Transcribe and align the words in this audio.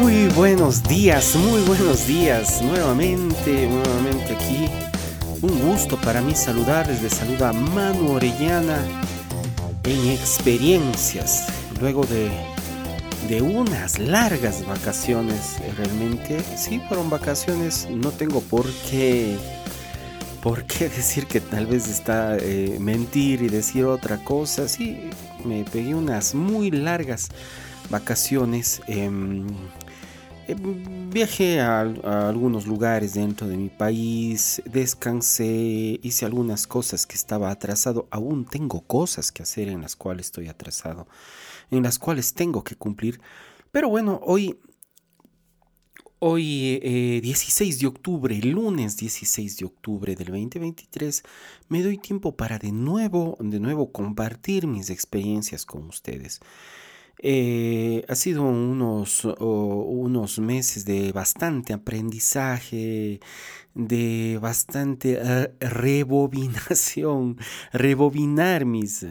Muy 0.00 0.28
buenos 0.28 0.84
días, 0.84 1.34
muy 1.34 1.60
buenos 1.62 2.06
días. 2.06 2.62
Nuevamente, 2.62 3.66
nuevamente 3.66 4.32
aquí. 4.32 4.68
Un 5.42 5.58
gusto 5.58 5.96
para 5.96 6.20
mí 6.20 6.36
saludarles. 6.36 7.02
Les 7.02 7.14
saluda 7.14 7.52
Manu 7.52 8.12
Orellana 8.12 8.78
en 9.82 10.10
experiencias. 10.10 11.48
Luego 11.80 12.04
de, 12.04 12.30
de 13.28 13.42
unas 13.42 13.98
largas 13.98 14.64
vacaciones, 14.64 15.56
realmente, 15.76 16.44
sí, 16.56 16.80
fueron 16.86 17.10
vacaciones. 17.10 17.88
No 17.90 18.12
tengo 18.12 18.40
por 18.40 18.70
qué, 18.88 19.36
por 20.44 20.62
qué 20.62 20.88
decir 20.88 21.26
que 21.26 21.40
tal 21.40 21.66
vez 21.66 21.88
está 21.88 22.36
eh, 22.36 22.76
mentir 22.78 23.42
y 23.42 23.48
decir 23.48 23.84
otra 23.84 24.18
cosa. 24.18 24.68
Sí, 24.68 25.10
me 25.44 25.64
pegué 25.64 25.96
unas 25.96 26.36
muy 26.36 26.70
largas 26.70 27.30
vacaciones. 27.90 28.80
Em, 28.86 29.44
viajé 30.54 31.60
a, 31.60 31.80
algunos 31.80 32.66
lugares 32.66 33.14
dentro 33.14 33.46
de 33.48 33.56
mi 33.56 33.68
país, 33.68 34.62
descansé, 34.64 35.98
hice 36.02 36.24
algunas 36.24 36.66
cosas 36.66 37.06
que 37.06 37.14
estaba 37.14 37.50
atrasado. 37.50 38.08
Aún 38.10 38.44
tengo 38.44 38.82
cosas 38.82 39.32
que 39.32 39.42
hacer 39.42 39.68
en 39.68 39.82
las 39.82 39.96
cuales 39.96 40.26
estoy 40.26 40.48
atrasado, 40.48 41.06
en 41.70 41.82
las 41.82 41.98
cuales 41.98 42.34
tengo 42.34 42.64
que 42.64 42.76
cumplir. 42.76 43.20
Pero 43.70 43.88
bueno, 43.88 44.20
hoy, 44.24 44.58
hoy 46.18 46.78
16 47.22 47.76
eh, 47.76 47.78
de 47.80 47.86
octubre, 47.86 48.36
lunes 48.38 48.96
16 48.96 49.58
de 49.58 49.66
octubre 49.66 50.14
del 50.14 50.28
2023, 50.28 51.22
me 51.68 51.82
doy 51.82 51.98
tiempo 51.98 52.36
para 52.36 52.58
de 52.58 52.72
nuevo, 52.72 53.36
de 53.40 53.60
nuevo 53.60 53.92
compartir 53.92 54.66
mis 54.66 54.90
experiencias 54.90 55.66
con 55.66 55.86
ustedes. 55.86 56.40
Eh, 57.20 58.04
ha 58.08 58.14
sido 58.14 58.44
unos, 58.44 59.24
unos 59.24 60.38
meses 60.38 60.84
de 60.84 61.12
bastante 61.12 61.72
aprendizaje, 61.72 63.20
de 63.74 64.38
bastante 64.40 65.18
eh, 65.20 65.52
rebobinación, 65.60 67.38
rebobinar 67.72 68.64
mis, 68.64 69.06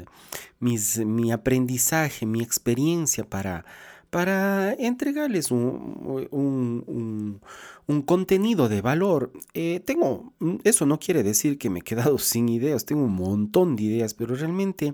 mis, 0.59 0.99
mi 0.99 1.31
aprendizaje, 1.31 2.25
mi 2.25 2.41
experiencia 2.41 3.23
para, 3.23 3.65
para 4.09 4.73
entregarles 4.73 5.51
un, 5.51 6.27
un, 6.31 7.41
un, 7.87 8.01
contenido 8.03 8.69
de 8.69 8.81
valor. 8.81 9.31
Eh, 9.53 9.81
tengo, 9.81 10.33
eso 10.63 10.85
no 10.85 10.99
quiere 10.99 11.23
decir 11.23 11.57
que 11.57 11.69
me 11.69 11.79
he 11.79 11.83
quedado 11.83 12.17
sin 12.19 12.49
ideas, 12.49 12.85
tengo 12.85 13.03
un 13.03 13.15
montón 13.15 13.75
de 13.75 13.83
ideas, 13.83 14.13
pero 14.13 14.35
realmente 14.35 14.93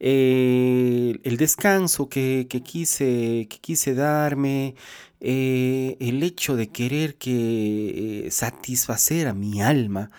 eh, 0.00 1.18
el 1.24 1.36
descanso 1.36 2.08
que, 2.08 2.46
quise, 2.64 3.46
que 3.48 3.58
quise 3.60 3.94
darme, 3.94 4.74
eh, 5.20 5.96
el 6.00 6.22
hecho 6.22 6.56
de 6.56 6.68
querer 6.68 7.16
que 7.16 8.26
eh, 8.26 8.30
satisfacer 8.30 9.28
a 9.28 9.34
mi 9.34 9.62
alma 9.62 10.10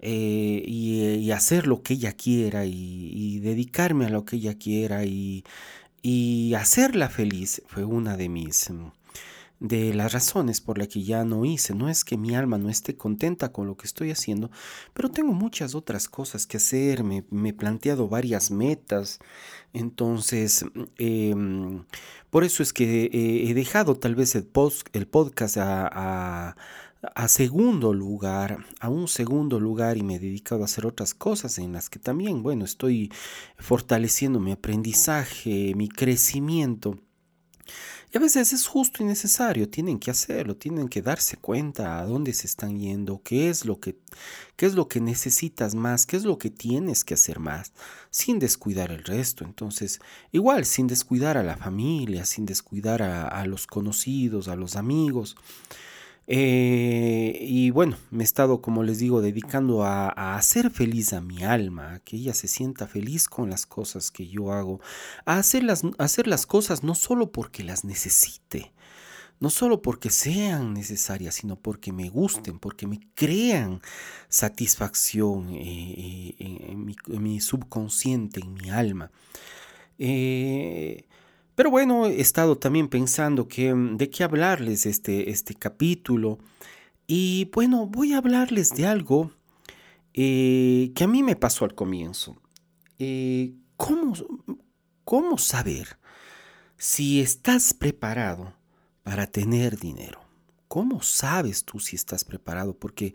y, 0.00 1.30
hacer 1.32 1.66
lo 1.66 1.82
que 1.82 1.94
ella 1.94 2.12
quiera 2.12 2.64
y, 2.66 3.40
dedicarme 3.40 4.06
a 4.06 4.10
lo 4.10 4.24
que 4.24 4.36
ella 4.36 4.54
quiera 4.54 5.04
y, 5.04 5.44
y 6.02 6.54
hacerla 6.54 7.08
feliz 7.08 7.62
fue 7.66 7.84
una 7.84 8.16
de 8.16 8.28
mis 8.28 8.70
de 9.60 9.92
las 9.92 10.12
razones 10.12 10.60
por 10.60 10.78
las 10.78 10.88
que 10.88 11.02
ya 11.02 11.24
no 11.24 11.44
hice. 11.44 11.74
No 11.74 11.88
es 11.88 12.04
que 12.04 12.16
mi 12.16 12.34
alma 12.34 12.58
no 12.58 12.68
esté 12.70 12.96
contenta 12.96 13.52
con 13.52 13.66
lo 13.66 13.76
que 13.76 13.86
estoy 13.86 14.10
haciendo, 14.10 14.50
pero 14.94 15.10
tengo 15.10 15.32
muchas 15.32 15.74
otras 15.74 16.08
cosas 16.08 16.46
que 16.46 16.58
hacer. 16.58 17.02
Me, 17.04 17.24
he 17.44 17.52
planteado 17.52 18.08
varias 18.08 18.50
metas. 18.50 19.18
Entonces, 19.72 20.64
em, 20.96 21.84
por 22.30 22.44
eso 22.44 22.62
es 22.62 22.72
que 22.72 23.10
he 23.12 23.54
dejado 23.54 23.96
tal 23.96 24.14
vez 24.14 24.34
el, 24.34 24.46
podcast 24.46 25.56
a, 25.58 26.56
a, 27.14 27.28
segundo 27.28 27.92
lugar, 27.92 28.64
a 28.80 28.88
un 28.88 29.08
segundo 29.08 29.60
lugar 29.60 29.96
y 29.96 30.02
me 30.02 30.16
he 30.16 30.18
dedicado 30.18 30.62
a 30.62 30.64
hacer 30.66 30.86
otras 30.86 31.14
cosas 31.14 31.58
en 31.58 31.72
las 31.72 31.90
que 31.90 31.98
también, 31.98 32.42
bueno, 32.42 32.64
estoy 32.64 33.12
fortaleciendo 33.58 34.40
mi 34.40 34.52
aprendizaje, 34.52 35.74
mi 35.76 35.88
crecimiento. 35.88 36.98
Y 38.12 38.16
a 38.16 38.20
veces 38.20 38.54
es 38.54 38.66
justo 38.66 39.02
y 39.02 39.06
necesario, 39.06 39.68
tienen 39.68 39.98
que 39.98 40.10
hacerlo, 40.10 40.56
tienen 40.56 40.88
que 40.88 41.02
darse 41.02 41.36
cuenta 41.36 41.98
a 41.98 42.06
dónde 42.06 42.32
se 42.32 42.46
están 42.46 42.78
yendo, 42.78 43.20
qué 43.22 43.50
es 43.50 43.66
lo 43.66 43.80
que, 43.80 43.98
qué 44.56 44.64
es 44.64 44.74
lo 44.74 44.88
que 44.88 45.00
necesitas 45.00 45.74
más, 45.74 46.06
qué 46.06 46.16
es 46.16 46.24
lo 46.24 46.38
que 46.38 46.48
tienes 46.48 47.04
que 47.04 47.14
hacer 47.14 47.38
más, 47.38 47.72
sin 48.10 48.38
descuidar 48.38 48.90
el 48.92 49.04
resto. 49.04 49.44
Entonces, 49.44 50.00
igual, 50.32 50.64
sin 50.64 50.86
descuidar 50.86 51.36
a 51.36 51.42
la 51.42 51.58
familia, 51.58 52.24
sin 52.24 52.46
descuidar 52.46 53.02
a, 53.02 53.28
a 53.28 53.44
los 53.44 53.66
conocidos, 53.66 54.48
a 54.48 54.56
los 54.56 54.76
amigos. 54.76 55.36
Eh, 56.30 57.38
y 57.40 57.70
bueno, 57.70 57.96
me 58.10 58.22
he 58.22 58.24
estado, 58.24 58.60
como 58.60 58.82
les 58.82 58.98
digo, 58.98 59.22
dedicando 59.22 59.82
a, 59.82 60.36
hacer 60.36 60.70
feliz 60.70 61.14
a 61.14 61.22
mi 61.22 61.42
alma, 61.42 61.94
a 61.94 61.98
que 62.00 62.16
ella 62.16 62.34
se 62.34 62.48
sienta 62.48 62.86
feliz 62.86 63.28
con 63.28 63.48
las 63.48 63.64
cosas 63.64 64.10
que 64.10 64.28
yo 64.28 64.52
hago, 64.52 64.78
a 65.24 65.38
hacer 65.38 65.62
las, 65.62 65.82
hacer 65.96 66.26
las 66.26 66.44
cosas 66.44 66.82
no 66.82 66.94
solo 66.94 67.32
porque 67.32 67.64
las 67.64 67.82
necesite, 67.82 68.74
no 69.40 69.48
solo 69.48 69.80
porque 69.80 70.10
sean 70.10 70.74
necesarias, 70.74 71.36
sino 71.36 71.56
porque 71.56 71.92
me 71.92 72.10
gusten, 72.10 72.58
porque 72.58 72.86
me 72.86 73.00
crean 73.14 73.80
satisfacción 74.28 75.48
eh, 75.54 76.34
eh, 76.38 76.66
en, 76.68 76.84
mi, 76.84 76.96
en, 77.06 77.22
mi, 77.22 77.40
subconsciente, 77.40 78.40
en 78.40 78.52
mi 78.52 78.68
alma. 78.68 79.10
Pero 81.58 81.72
bueno, 81.72 82.06
he 82.06 82.20
estado 82.20 82.56
también 82.56 82.86
pensando 82.86 83.48
que, 83.48 83.74
mm, 83.74 83.96
de 83.96 84.10
qué 84.10 84.22
hablarles 84.22 84.86
este, 84.86 85.30
este 85.30 85.56
capítulo. 85.56 86.38
Y 87.08 87.50
bueno, 87.52 87.88
voy 87.88 88.12
a 88.12 88.18
hablarles 88.18 88.70
de 88.76 88.86
algo 88.86 89.32
eh, 90.14 90.92
que 90.94 91.02
a 91.02 91.08
mí 91.08 91.24
me 91.24 91.34
pasó 91.34 91.64
al 91.64 91.74
comienzo. 91.74 92.40
Eh, 93.00 93.54
¿cómo, 93.76 94.14
¿Cómo 95.04 95.36
saber 95.36 95.98
si 96.76 97.20
estás 97.20 97.74
preparado 97.74 98.54
para 99.02 99.26
tener 99.26 99.80
dinero? 99.80 100.27
¿Cómo 100.68 101.02
sabes 101.02 101.64
tú 101.64 101.80
si 101.80 101.96
estás 101.96 102.24
preparado? 102.24 102.74
Porque 102.74 103.14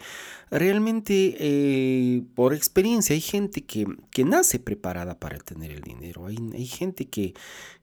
realmente 0.50 1.36
eh, 1.40 2.24
por 2.34 2.56
experiencia 2.56 3.14
hay 3.14 3.22
gente 3.22 3.64
que, 3.64 3.86
nace 4.26 4.58
preparada 4.58 5.20
para 5.20 5.38
tener 5.38 5.70
el 5.72 5.82
dinero. 5.82 6.26
Hay, 6.26 6.66
gente 6.66 7.06
que, 7.06 7.36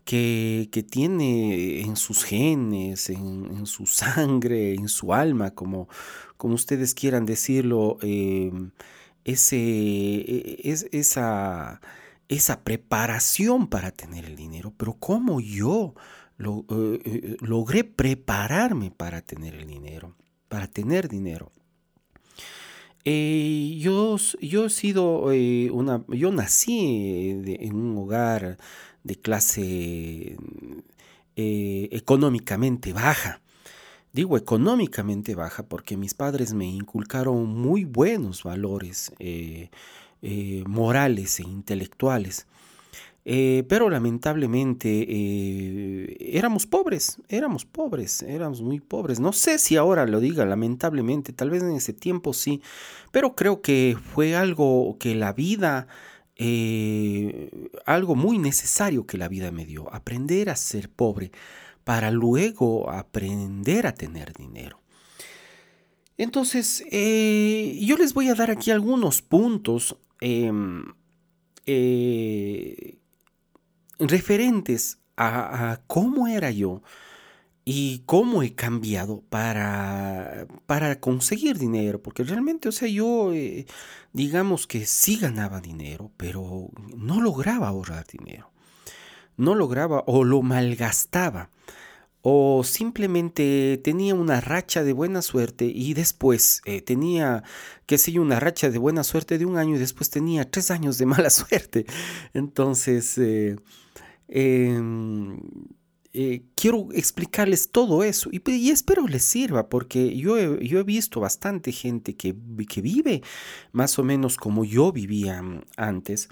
que, 0.05 0.87
tiene 0.91 1.83
en 1.83 1.95
sus 1.95 2.25
genes, 2.25 3.11
en, 3.11 3.65
su 3.67 3.87
sangre, 3.87 4.75
en 4.75 4.89
su 4.89 5.15
alma, 5.15 5.53
como, 5.53 5.89
como 6.37 6.55
ustedes 6.55 6.93
quieran 6.93 7.25
decirlo, 7.25 7.99
em, 8.03 8.73
ese, 9.25 9.57
e, 9.57 10.89
esa, 10.91 11.81
esa 12.29 12.65
preparación 12.65 13.69
para 13.69 13.93
tener 13.93 14.25
el 14.25 14.35
dinero. 14.35 14.75
Pero 14.77 14.95
¿cómo 14.95 15.41
yo? 15.41 15.95
Eh, 16.41 17.03
eh, 17.05 17.37
logré 17.41 17.85
prepararme 17.85 18.91
para 18.91 19.21
tener 19.21 19.55
el 19.55 19.67
dinero, 19.67 20.17
para 20.49 20.67
tener 20.67 21.09
dinero. 21.09 21.53
Eh, 23.05 23.77
yo, 23.79 24.17
yo 24.41 24.67
he 24.67 24.71
sido 24.71 25.25
una, 25.73 26.03
yo 26.09 26.33
nací 26.33 27.43
en 27.61 27.75
un 27.75 27.99
hogar 27.99 28.57
de 29.05 29.17
clase 29.17 30.37
económicamente 31.37 32.93
baja. 32.93 33.41
Digo 34.13 34.37
económicamente 34.37 35.35
baja 35.35 35.63
porque 35.63 35.97
mis 35.97 36.15
padres 36.15 36.53
me 36.53 36.67
inculcaron 36.67 37.47
muy 37.49 37.85
buenos 37.85 38.43
valores 38.43 39.13
morales 40.67 41.41
e 41.41 41.43
intelectuales. 41.43 42.47
Eh, 43.27 43.65
pero 43.69 43.91
lamentablemente 43.91 45.05
eh, 45.07 46.17
éramos 46.33 46.67
pobres, 46.67 47.19
éramos 47.29 47.67
pobres, 47.67 48.23
éramos 48.23 48.63
muy 48.63 48.81
pobres. 48.81 49.21
No 49.21 49.33
sé 49.33 49.59
si 49.59 49.77
ahora 49.77 50.07
lo 50.07 50.21
diga, 50.21 50.47
lamentablemente, 50.47 51.33
tal 51.33 51.51
vez 51.51 51.63
en 51.63 51.73
ese 51.73 51.93
tiempo 51.93 52.33
sí, 52.33 52.63
pero 53.13 53.35
creo 53.35 53.61
que 53.61 53.97
fue 54.15 54.37
algo 54.37 54.97
que 54.99 55.15
la 55.15 55.35
vida, 55.35 55.87
eh, 56.37 57.51
algo 57.85 58.15
muy 58.15 58.39
necesario 58.39 59.07
que 59.07 59.19
la 59.19 59.29
vida 59.29 59.51
me 59.51 59.67
dio, 59.67 59.93
aprender 59.93 60.49
a 60.49 60.57
ser 60.57 60.89
pobre 60.89 61.31
para 61.85 62.11
luego 62.11 62.91
aprender 62.91 63.87
a 63.87 63.95
tener 63.95 64.33
dinero. 64.33 64.81
Entonces, 66.17 66.85
yo 66.91 67.97
les 67.97 68.13
voy 68.13 68.29
a 68.29 68.35
dar 68.35 68.51
aquí 68.51 68.71
algunos 68.71 69.23
puntos 69.23 69.97
em, 70.21 70.85
referentes 74.01 74.99
a, 75.17 75.81
cómo 75.87 76.27
era 76.27 76.51
yo 76.51 76.83
y 77.65 78.03
cómo 78.07 78.43
he 78.43 78.55
cambiado 78.55 79.23
para, 79.29 80.47
para 80.67 80.99
conseguir 80.99 81.59
dinero, 81.59 82.03
porque 82.03 82.25
realmente, 82.25 82.69
o 82.69 82.73
sea, 82.73 82.89
yo 82.89 83.33
eh, 83.35 83.67
digamos 84.13 84.67
que 84.67 84.87
sí 84.87 85.17
ganaba 85.17 85.61
dinero, 85.61 86.11
pero 86.17 86.71
no 86.97 87.21
lograba 87.21 87.69
ahorrar 87.69 88.07
dinero, 88.07 88.51
no 89.37 89.55
lograba 89.55 90.03
o 90.07 90.25
lo 90.25 90.43
malgastaba 90.43 91.51
o 92.23 92.63
simplemente 92.65 93.81
tenía 93.83 94.15
una 94.15 94.41
racha 94.41 94.83
de 94.85 94.93
buena 94.93 95.23
suerte 95.23 95.65
y 95.65 95.95
después 95.95 96.61
eh, 96.67 96.83
tenía, 96.83 97.43
qué 97.87 97.97
sé 97.99 98.13
yo, 98.13 98.23
una 98.23 98.41
racha 98.41 98.71
de 98.71 98.79
buena 98.79 99.05
suerte 99.05 99.39
de 99.39 99.47
un 99.47 99.57
año 99.57 99.77
y 99.77 99.79
después 99.79 100.11
tenía 100.11 100.51
tres 100.51 100.71
años 100.71 100.99
de 100.99 101.07
mala 101.07 101.31
suerte. 101.31 101.87
Entonces, 102.35 103.17
eh, 103.19 103.57
em, 104.31 105.39
eh, 106.13 106.43
quiero 106.57 106.89
explicarles 106.93 107.71
todo 107.71 108.03
eso 108.03 108.31
y, 108.33 108.71
espero 108.71 109.07
les 109.07 109.25
sirva 109.25 109.69
porque 109.69 110.17
yo 110.17 110.37
he, 110.39 110.67
yo 110.67 110.81
he 110.81 110.83
visto 110.83 111.21
bastante 111.21 111.71
gente 111.71 112.17
que, 112.17 112.35
que, 112.69 112.81
vive 112.83 113.23
más 113.71 113.97
o 113.99 114.03
menos 114.03 114.37
como 114.37 114.65
yo 114.65 114.91
vivía 114.93 115.41
mm, 115.43 115.63
antes. 115.77 116.29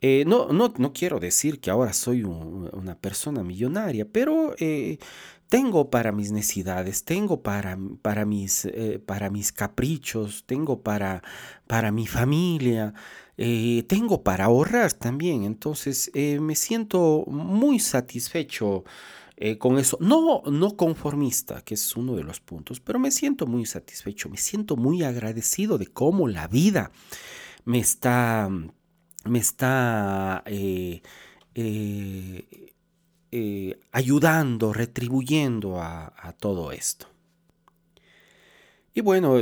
Eh, 0.00 0.24
no, 0.26 0.48
no, 0.52 0.72
no, 0.78 0.92
quiero 0.94 1.20
decir 1.20 1.60
que 1.60 1.70
ahora 1.70 1.92
soy 1.92 2.22
una 2.24 2.96
persona 2.98 3.44
millonaria, 3.44 4.06
pero 4.10 4.54
eh, 4.58 4.98
tengo 5.50 5.90
para 5.90 6.12
mis 6.12 6.32
necesidades, 6.32 7.04
tengo 7.04 7.42
para, 7.42 7.78
para, 8.00 8.24
mis, 8.24 8.66
para 9.04 9.28
mis 9.28 9.52
caprichos, 9.52 10.44
tengo 10.46 10.82
para, 10.82 11.22
para 11.66 11.92
mi 11.92 12.06
familia, 12.06 12.94
tengo 13.36 14.22
para 14.22 14.46
ahorrar 14.46 14.94
también. 14.94 15.44
Entonces 15.44 16.10
me 16.14 16.54
siento 16.54 17.24
muy 17.26 17.78
satisfecho 17.78 18.84
eh, 19.42 19.56
con 19.56 19.78
eso. 19.78 19.96
No, 20.00 20.42
no 20.44 20.76
conformista, 20.76 21.62
que 21.62 21.72
es 21.72 21.96
uno 21.96 22.14
de 22.14 22.22
los 22.22 22.40
puntos, 22.40 22.78
pero 22.78 22.98
me 22.98 23.10
siento 23.10 23.46
muy 23.46 23.64
satisfecho, 23.64 24.28
me 24.28 24.36
siento 24.36 24.76
muy 24.76 25.02
agradecido 25.02 25.78
de 25.78 25.86
cómo 25.86 26.28
la 26.28 26.46
vida 26.46 26.92
me 27.64 27.78
está, 27.78 28.50
me 29.24 29.38
está 29.38 30.44
eh, 33.32 33.70
eh, 33.72 33.80
ayudando, 33.92 34.72
retribuyendo 34.72 35.80
a, 35.80 36.34
todo 36.38 36.72
esto. 36.72 37.06
Y 38.92 39.02
bueno, 39.02 39.38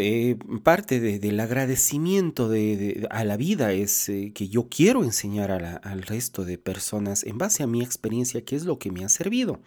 parte 0.62 1.00
del 1.00 1.40
agradecimiento 1.40 2.48
de, 2.48 3.06
a 3.10 3.24
la 3.24 3.36
vida 3.36 3.72
es 3.72 4.06
que 4.06 4.48
yo 4.48 4.68
quiero 4.68 5.04
enseñar 5.04 5.50
al 5.82 6.02
resto 6.02 6.44
de 6.44 6.58
personas 6.58 7.24
en 7.24 7.38
base 7.38 7.62
a 7.62 7.66
mi 7.66 7.82
experiencia 7.82 8.44
qué 8.44 8.56
es 8.56 8.64
lo 8.64 8.78
que 8.78 8.90
me 8.90 9.04
ha 9.04 9.08
servido. 9.08 9.60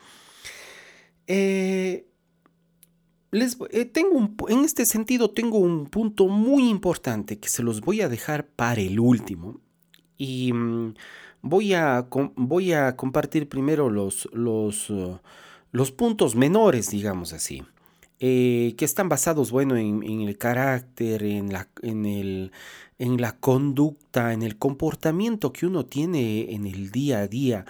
Eh, 1.33 2.07
les, 3.31 3.57
eh, 3.69 3.85
tengo 3.85 4.29
en 4.49 4.65
este 4.65 4.85
sentido 4.85 5.31
tengo 5.31 5.59
un 5.59 5.85
punto 5.85 6.27
muy 6.27 6.69
importante 6.69 7.39
que 7.39 7.47
se 7.47 7.63
los 7.63 7.79
voy 7.79 8.01
a 8.01 8.09
dejar 8.09 8.47
para 8.47 8.81
el 8.81 8.99
último. 8.99 9.61
Y 10.17 10.51
mm, 10.51 10.95
voy, 11.41 11.73
a, 11.73 12.07
voy 12.35 12.73
a 12.73 12.95
compartir 12.95 13.49
primero 13.49 13.89
los, 13.89 14.29
los, 14.33 14.89
uh, 14.89 15.19
los 15.71 15.91
puntos 15.91 16.35
menores, 16.35 16.89
digamos 16.89 17.33
así. 17.33 17.63
Eh, 18.19 18.75
que 18.77 18.85
están 18.85 19.09
basados, 19.09 19.49
bueno, 19.51 19.75
en, 19.77 20.03
el 20.03 20.37
carácter, 20.37 21.23
en 21.23 21.51
la, 21.51 21.67
en, 21.81 22.05
el, 22.05 22.51
en 22.99 23.19
la 23.19 23.35
conducta, 23.37 24.33
en 24.33 24.43
el 24.43 24.57
comportamiento 24.57 25.51
que 25.51 25.65
uno 25.65 25.85
tiene 25.85 26.53
en 26.53 26.67
el 26.67 26.91
día 26.91 27.19
a 27.19 27.27
día 27.27 27.65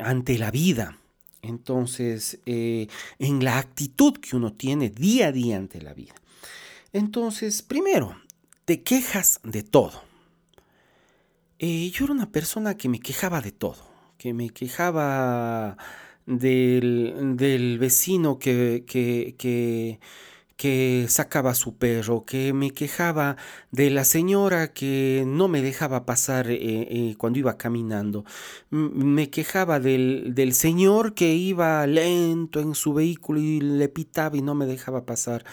ante 0.00 0.38
la 0.38 0.50
vida. 0.50 1.00
Entonces, 1.42 2.38
eh, 2.46 2.88
en 3.18 3.44
la 3.44 3.58
actitud 3.58 4.14
que 4.14 4.36
uno 4.36 4.52
tiene 4.52 4.90
día 4.90 5.28
a 5.28 5.32
día 5.32 5.56
ante 5.56 5.80
la 5.80 5.94
vida. 5.94 6.14
Entonces, 6.92 7.62
primero, 7.62 8.16
te 8.64 8.82
quejas 8.82 9.40
de 9.42 9.62
todo. 9.62 10.02
Eh, 11.62 11.90
yo 11.90 12.06
era 12.06 12.14
una 12.14 12.32
persona 12.32 12.74
que 12.78 12.88
me 12.88 13.00
quejaba 13.00 13.42
de 13.42 13.52
todo, 13.52 13.76
que 14.16 14.32
me 14.32 14.48
quejaba 14.48 15.76
del, 16.24 17.36
del 17.36 17.78
vecino 17.78 18.38
que, 18.38 18.84
que, 18.86 20.00
que 20.56 21.06
sacaba 21.10 21.54
su 21.54 21.76
perro, 21.76 22.24
que 22.24 22.54
me 22.54 22.70
quejaba 22.70 23.36
de 23.72 23.90
la 23.90 24.04
señora 24.04 24.72
que 24.72 25.24
no 25.26 25.48
me 25.48 25.60
dejaba 25.60 26.06
pasar 26.06 26.50
eh, 26.50 26.58
eh, 26.60 27.14
cuando 27.18 27.38
iba 27.38 27.58
caminando, 27.58 28.24
me 28.70 29.28
quejaba 29.28 29.80
del, 29.80 30.34
del, 30.34 30.54
señor 30.54 31.12
que 31.12 31.34
iba 31.34 31.86
lento 31.86 32.60
en 32.60 32.74
su 32.74 32.94
vehículo 32.94 33.38
y 33.38 33.60
le 33.60 33.88
pitaba 33.90 34.34
y 34.36 34.40
no 34.40 34.54
me 34.54 34.64
dejaba 34.64 35.04
pasar. 35.04 35.44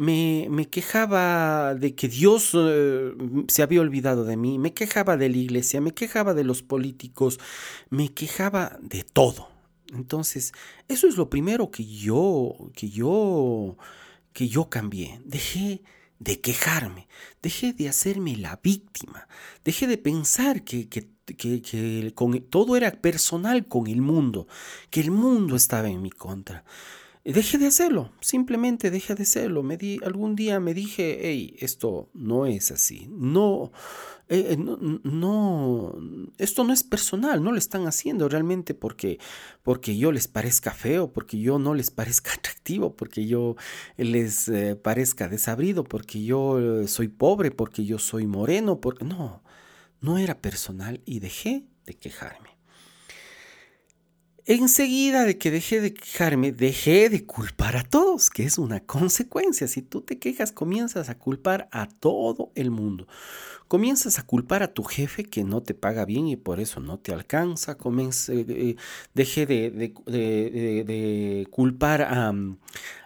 Me, 0.00 0.46
me 0.48 0.66
quejaba 0.68 1.74
de 1.74 1.94
que 1.94 2.08
Dios 2.08 2.52
eh, 2.54 3.12
se 3.48 3.62
había 3.62 3.82
olvidado 3.82 4.24
de 4.24 4.36
mí, 4.36 4.58
me 4.58 4.72
quejaba 4.72 5.18
de 5.18 5.28
la 5.28 5.36
iglesia, 5.36 5.80
me 5.82 5.92
quejaba 5.92 6.32
de 6.32 6.44
los 6.44 6.62
políticos, 6.62 7.38
me 7.90 8.08
quejaba 8.08 8.78
de 8.80 9.02
todo. 9.02 9.50
Entonces, 9.92 10.52
eso 10.88 11.06
es 11.06 11.16
lo 11.16 11.28
primero 11.28 11.70
que 11.70 11.84
yo, 11.84 12.54
que 12.74 12.88
yo 12.88 13.76
que 14.32 14.48
yo 14.48 14.68
cambié. 14.70 15.20
Dejé 15.24 15.82
de 16.18 16.40
quejarme, 16.40 17.08
dejé 17.42 17.72
de 17.72 17.88
hacerme 17.88 18.36
la 18.36 18.60
víctima, 18.62 19.26
dejé 19.64 19.86
de 19.86 19.98
pensar 19.98 20.64
que, 20.64 20.88
que, 20.88 21.08
que, 21.36 22.12
todo 22.50 22.76
era 22.76 22.90
personal 22.92 23.66
con 23.66 23.86
el 23.86 24.02
mundo, 24.02 24.46
que 24.90 25.00
el 25.00 25.10
mundo 25.10 25.56
estaba 25.56 25.88
en 25.88 26.02
mi 26.02 26.10
contra. 26.10 26.64
Dejé 27.22 27.58
de 27.58 27.66
hacerlo, 27.66 28.12
simplemente 28.20 28.90
dejé 28.90 29.14
de 29.14 29.24
hacerlo. 29.24 29.62
Me 29.62 29.76
di, 29.76 30.00
algún 30.04 30.34
día 30.36 30.58
me 30.58 30.72
dije, 30.72 31.18
hey, 31.20 31.54
esto 31.58 32.08
no 32.14 32.46
es 32.46 32.70
así. 32.70 33.08
No, 33.10 33.72
eh, 34.30 34.56
no, 34.56 34.78
no, 35.02 35.94
esto 36.38 36.64
no 36.64 36.72
es 36.72 36.82
personal, 36.82 37.42
no 37.42 37.52
lo 37.52 37.58
están 37.58 37.86
haciendo 37.86 38.28
realmente 38.28 38.74
porque, 38.74 39.18
porque 39.62 39.98
yo 39.98 40.12
les 40.12 40.28
parezca 40.28 40.70
feo, 40.70 41.12
porque 41.12 41.38
yo 41.38 41.58
no 41.58 41.74
les 41.74 41.90
parezca 41.90 42.32
atractivo, 42.38 42.96
porque 42.96 43.26
yo 43.26 43.56
les 43.98 44.48
eh, 44.48 44.76
parezca 44.76 45.28
desabrido, 45.28 45.84
porque 45.84 46.22
yo 46.22 46.82
eh, 46.82 46.88
soy 46.88 47.08
pobre, 47.08 47.50
porque 47.50 47.84
yo 47.84 47.98
soy 47.98 48.26
moreno, 48.26 48.80
porque 48.80 49.04
no, 49.04 49.42
no 50.00 50.16
era 50.16 50.40
personal 50.40 51.02
y 51.04 51.20
dejé 51.20 51.66
de 51.84 51.98
quejarme. 51.98 52.49
Enseguida 54.52 55.26
de 55.26 55.38
que 55.38 55.52
dejé 55.52 55.80
de 55.80 55.94
quejarme, 55.94 56.50
dejé 56.50 57.08
de 57.08 57.24
culpar 57.24 57.76
a 57.76 57.84
todos, 57.84 58.30
que 58.30 58.42
es 58.42 58.58
una 58.58 58.80
consecuencia. 58.80 59.68
Si 59.68 59.80
tú 59.80 60.00
te 60.00 60.18
quejas, 60.18 60.50
comienzas 60.50 61.08
a 61.08 61.16
culpar 61.16 61.68
a 61.70 61.86
todo 61.86 62.50
el 62.56 62.72
mundo. 62.72 63.06
Comienzas 63.68 64.18
a 64.18 64.26
culpar 64.26 64.64
a 64.64 64.74
tu 64.74 64.82
jefe 64.82 65.22
que 65.22 65.44
no 65.44 65.62
te 65.62 65.74
paga 65.74 66.04
bien 66.04 66.26
y 66.26 66.34
por 66.34 66.58
eso 66.58 66.80
no 66.80 66.98
te 66.98 67.12
alcanza. 67.12 67.78
Comencé, 67.78 68.44
eh, 68.48 68.76
dejé 69.14 69.46
de, 69.46 69.70
de 69.70 71.46
culpar 71.52 72.02
a, 72.02 72.34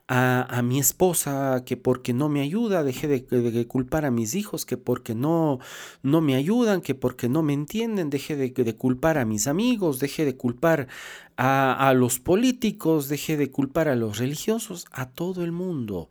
a, 0.06 0.61
mi 0.62 0.78
esposa 0.78 1.62
que 1.64 1.76
porque 1.76 2.12
no 2.12 2.28
me 2.28 2.40
ayuda, 2.40 2.82
dejé 2.82 3.08
de, 3.08 3.66
culpar 3.66 4.04
a 4.04 4.11
mis 4.11 4.34
hijos 4.34 4.66
que 4.66 4.76
porque 4.76 5.14
no, 5.14 5.61
no 6.02 6.20
me 6.20 6.34
ayudan, 6.34 6.82
que 6.82 6.94
porque 6.94 7.28
no 7.28 7.42
me 7.42 7.54
entienden, 7.54 8.11
dejé 8.11 8.37
de, 8.37 8.76
culpar 8.76 9.18
a 9.18 9.25
mis 9.25 9.46
amigos, 9.46 10.00
dejé 10.00 10.25
de 10.25 10.37
culpar 10.37 10.88
a, 11.37 11.88
a 11.88 11.94
los 11.94 12.20
políticos, 12.20 13.08
dejé 13.08 13.37
de 13.37 13.50
culpar 13.50 13.88
a 13.88 13.96
los 13.96 14.18
religiosos, 14.18 14.87
a 14.90 15.11
todo 15.11 15.44
el 15.44 15.52
mundo 15.52 16.08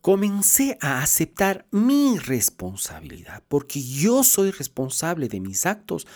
comencé 0.00 0.78
a 0.80 1.02
aceptar 1.02 1.66
mi 1.70 2.18
responsabilidad, 2.18 3.42
porque 3.48 3.82
yo 3.82 4.24
soy 4.24 4.50
responsable 4.50 5.28
de 5.28 5.40
mis 5.40 5.66
actos 5.66 6.06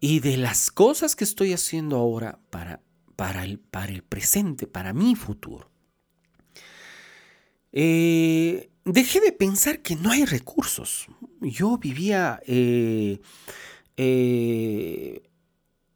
y 0.00 0.20
de 0.20 0.38
las 0.38 0.70
cosas 0.70 1.16
que 1.16 1.24
estoy 1.24 1.52
haciendo 1.52 1.96
ahora 1.96 2.38
para, 2.48 2.80
para, 3.16 3.44
el, 3.44 3.58
para 3.58 3.92
el 3.92 4.02
presente, 4.02 4.66
para 4.66 4.94
mi 4.94 5.14
futuro. 5.14 5.70
Eh, 7.72 8.70
dejé 8.84 9.20
de 9.20 9.32
pensar 9.32 9.80
que 9.80 9.96
no 9.96 10.10
hay 10.10 10.24
recursos. 10.24 11.06
Yo 11.40 11.78
vivía 11.78 12.40
eh, 12.46 13.20
eh, 13.96 15.22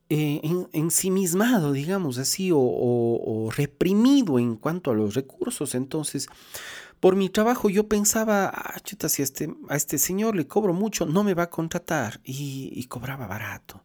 ensimismado, 0.09 1.73
digamos 1.73 2.19
así, 2.19 2.51
o, 2.53 3.51
reprimido 3.57 4.39
en 4.39 4.57
cuanto 4.57 4.91
a 4.91 4.95
los 4.95 5.15
recursos. 5.15 5.75
Entonces, 5.75 6.29
por 7.01 7.17
mi 7.17 7.29
trabajo 7.29 7.69
yo 7.71 7.89
pensaba, 7.89 8.51
ah, 8.55 8.81
chuta, 8.81 9.09
si 9.09 9.23
a 9.23 9.25
este, 9.25 9.55
a 9.69 9.77
este 9.77 9.99
señor 9.99 10.37
le 10.37 10.47
cobro 10.47 10.73
mucho, 10.73 11.07
no 11.07 11.25
me 11.25 11.35
va 11.35 11.45
a 11.45 11.51
contratar. 11.51 12.21
y 12.25 12.85
cobraba 12.87 13.27
barato 13.27 13.83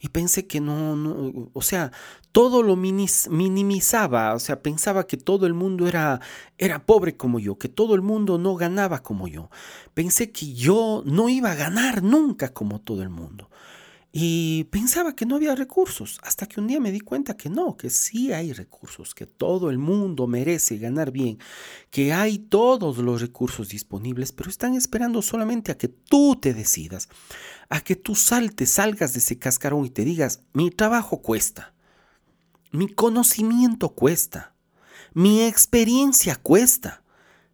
y 0.00 0.08
pensé 0.08 0.46
que 0.46 0.60
no, 0.60 1.50
o 1.52 1.62
sea, 1.62 1.92
todo 2.32 2.62
lo 2.62 2.76
minimizaba, 2.76 4.34
o 4.34 4.38
sea, 4.38 4.62
pensaba 4.62 5.06
que 5.06 5.16
todo 5.16 5.46
el 5.46 5.54
mundo 5.54 5.88
era, 5.88 6.20
era 6.58 6.84
pobre 6.84 7.16
como 7.16 7.38
yo, 7.38 7.58
que 7.58 7.68
todo 7.68 7.94
el 7.94 8.02
mundo 8.02 8.38
no 8.38 8.56
ganaba 8.56 9.02
como 9.02 9.28
yo. 9.28 9.50
Pensé 9.94 10.32
que 10.32 10.52
yo 10.52 11.02
no 11.06 11.28
iba 11.28 11.52
a 11.52 11.54
ganar 11.54 12.02
nunca 12.02 12.50
como 12.52 12.80
todo 12.80 13.02
el 13.02 13.08
mundo. 13.08 13.48
Y 14.12 14.64
pensaba 14.64 15.14
que 15.14 15.26
no 15.26 15.36
había 15.36 15.54
recursos, 15.54 16.18
hasta 16.22 16.46
que 16.46 16.58
un 16.58 16.66
día 16.66 16.80
me 16.80 16.90
di 16.90 17.00
cuenta 17.00 17.36
que 17.36 17.50
no, 17.50 17.76
que 17.76 17.90
sí 17.90 18.32
hay 18.32 18.52
recursos, 18.52 19.14
que 19.14 19.26
todo 19.26 19.68
el 19.68 19.76
mundo 19.76 20.26
merece 20.26 20.78
ganar 20.78 21.10
bien, 21.10 21.38
que 21.90 22.14
hay 22.14 22.38
todos 22.38 22.96
los 22.98 23.20
recursos 23.20 23.68
disponibles, 23.68 24.32
pero 24.32 24.48
están 24.48 24.74
esperando 24.74 25.20
solamente 25.20 25.70
a 25.70 25.76
que 25.76 25.88
tú 25.88 26.36
te 26.40 26.54
decidas, 26.54 27.10
a 27.68 27.82
que 27.82 27.94
tú 27.94 28.14
saltes, 28.14 28.70
salgas 28.70 29.12
de 29.12 29.18
ese 29.18 29.38
cascarón 29.38 29.84
y 29.84 29.90
te 29.90 30.04
digas, 30.04 30.40
mi 30.54 30.70
trabajo 30.70 31.20
cuesta. 31.20 31.74
Mi 32.72 32.88
conocimiento 32.88 33.90
cuesta. 33.90 34.54
Mi 35.12 35.42
experiencia 35.42 36.36
cuesta. 36.36 37.02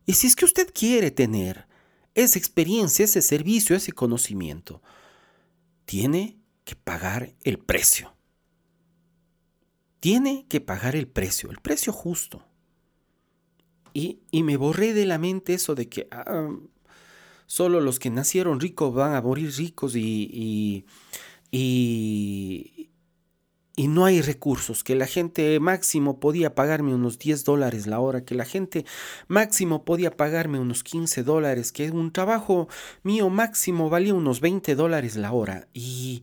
Y 0.07 0.15
si 0.15 0.27
es 0.27 0.37
que 0.37 0.45
usted 0.45 0.73
quiere 0.73 1.11
tener 1.11 1.67
esa 2.15 2.39
experiencia, 2.39 3.05
ese 3.05 3.23
servicio, 3.23 3.77
ese 3.77 3.93
conocimiento, 3.93 4.83
tiene 5.85 6.42
que 6.65 6.77
pagar 6.77 7.35
el 7.45 7.59
precio. 7.59 8.15
Tiene 10.01 10.47
que 10.49 10.61
pagar 10.61 10.97
el 10.97 11.07
precio, 11.07 11.51
el 11.51 11.59
precio 11.59 11.93
justo. 11.93 12.45
Y, 13.95 14.21
me 14.33 14.57
borré 14.57 14.95
de 14.95 15.07
la 15.07 15.19
mente 15.19 15.55
eso 15.55 15.75
de 15.75 15.89
que 15.89 16.09
ah, 16.11 16.49
solo 17.47 17.81
los 17.81 17.99
que 17.99 18.11
nacieron 18.11 18.59
ricos 18.59 18.95
van 18.95 19.15
a 19.15 19.21
morir 19.21 19.53
ricos 19.57 19.95
y, 19.95 20.87
y, 21.51 22.91
y 23.77 23.89
no 23.89 24.05
hay 24.05 24.23
recursos, 24.23 24.83
que 24.83 24.95
la 24.95 25.07
gente 25.07 25.61
máximo 25.61 26.21
podía 26.21 26.55
pagarme 26.55 26.95
unos 26.95 27.19
10 27.19 27.45
dólares 27.45 27.87
la 27.87 28.01
hora, 28.01 28.25
que 28.25 28.35
la 28.35 28.45
gente 28.45 28.85
máximo 29.29 29.85
podía 29.85 30.17
pagarme 30.17 30.59
unos 30.59 30.83
15 30.83 31.23
dólares, 31.23 31.73
que 31.73 31.91
un 31.91 32.13
trabajo 32.13 32.69
mío 33.03 33.31
máximo 33.31 33.91
valía 33.91 34.15
unos 34.15 34.41
20 34.41 34.75
dólares 34.75 35.17
la 35.17 35.33
hora. 35.33 35.69
Y, 35.75 36.23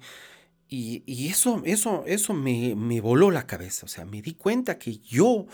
y, 0.69 1.27
eso, 1.27 1.61
eso, 1.65 2.03
eso 2.05 2.33
me, 2.33 2.75
me, 2.75 3.01
voló 3.01 3.31
la 3.31 3.47
cabeza, 3.47 3.85
o 3.85 3.89
sea, 3.89 4.05
me 4.05 4.21
di 4.21 4.33
cuenta 4.35 4.77
que 4.77 4.99
yo 4.99 5.47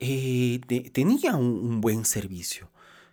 eh, 0.00 0.60
tenía 0.92 1.36
un, 1.36 1.80
buen 1.80 2.04
servicio, 2.04 2.68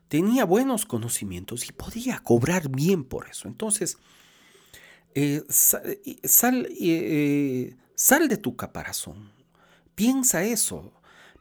tenía 0.07 0.45
buenos 0.45 0.85
conocimientos 0.85 1.69
y 1.69 1.71
podía 1.71 2.19
cobrar 2.19 2.69
bien 2.69 3.03
por 3.03 3.29
eso. 3.29 3.47
Entonces, 3.47 3.97
eh, 5.13 5.43
sal... 5.49 6.67
Eh, 6.79 7.75
Sal 7.95 8.27
de 8.27 8.35
tu 8.37 8.57
caparazón. 8.57 9.31
Piensa 9.95 10.43
eso. 10.43 10.91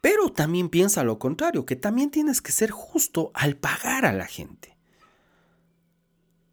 Pero 0.00 0.30
también 0.30 0.68
piensa 0.68 1.02
lo 1.02 1.18
contrario, 1.18 1.66
que 1.66 1.76
también 1.76 2.10
tienes 2.10 2.40
que 2.40 2.52
ser 2.52 2.70
justo 2.70 3.30
al 3.34 3.56
pagar 3.56 4.04
a 4.04 4.12
la 4.12 4.26
gente. 4.26 4.73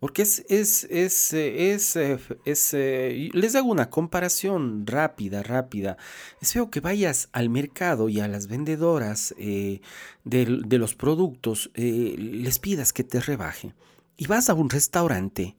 Porque 0.02 0.24
es, 0.24 0.44
es, 0.50 0.86
es, 0.86 1.32
es, 1.32 1.96
es 1.96 2.74
eh, 2.74 3.30
les 3.34 3.54
hago 3.54 3.70
una 3.70 3.92
comparación 3.92 4.88
rápida, 4.88 5.44
rápida. 5.44 5.96
Es 6.42 6.54
feo 6.54 6.72
que 6.72 6.80
vayas 6.80 7.30
al 7.34 7.52
mercado 7.52 8.10
y 8.10 8.20
a 8.20 8.28
las 8.28 8.48
vendedoras 8.48 9.36
eh, 9.38 9.82
de, 10.24 10.64
de, 10.66 10.78
los 10.80 10.96
productos 10.96 11.70
eh, 11.76 12.16
les 12.18 12.58
pidas 12.58 12.94
que 12.94 13.04
te 13.04 13.20
rebaje. 13.20 13.76
Y 14.18 14.26
vas 14.26 14.50
a 14.50 14.56
un 14.56 14.72
restaurante 14.72 15.56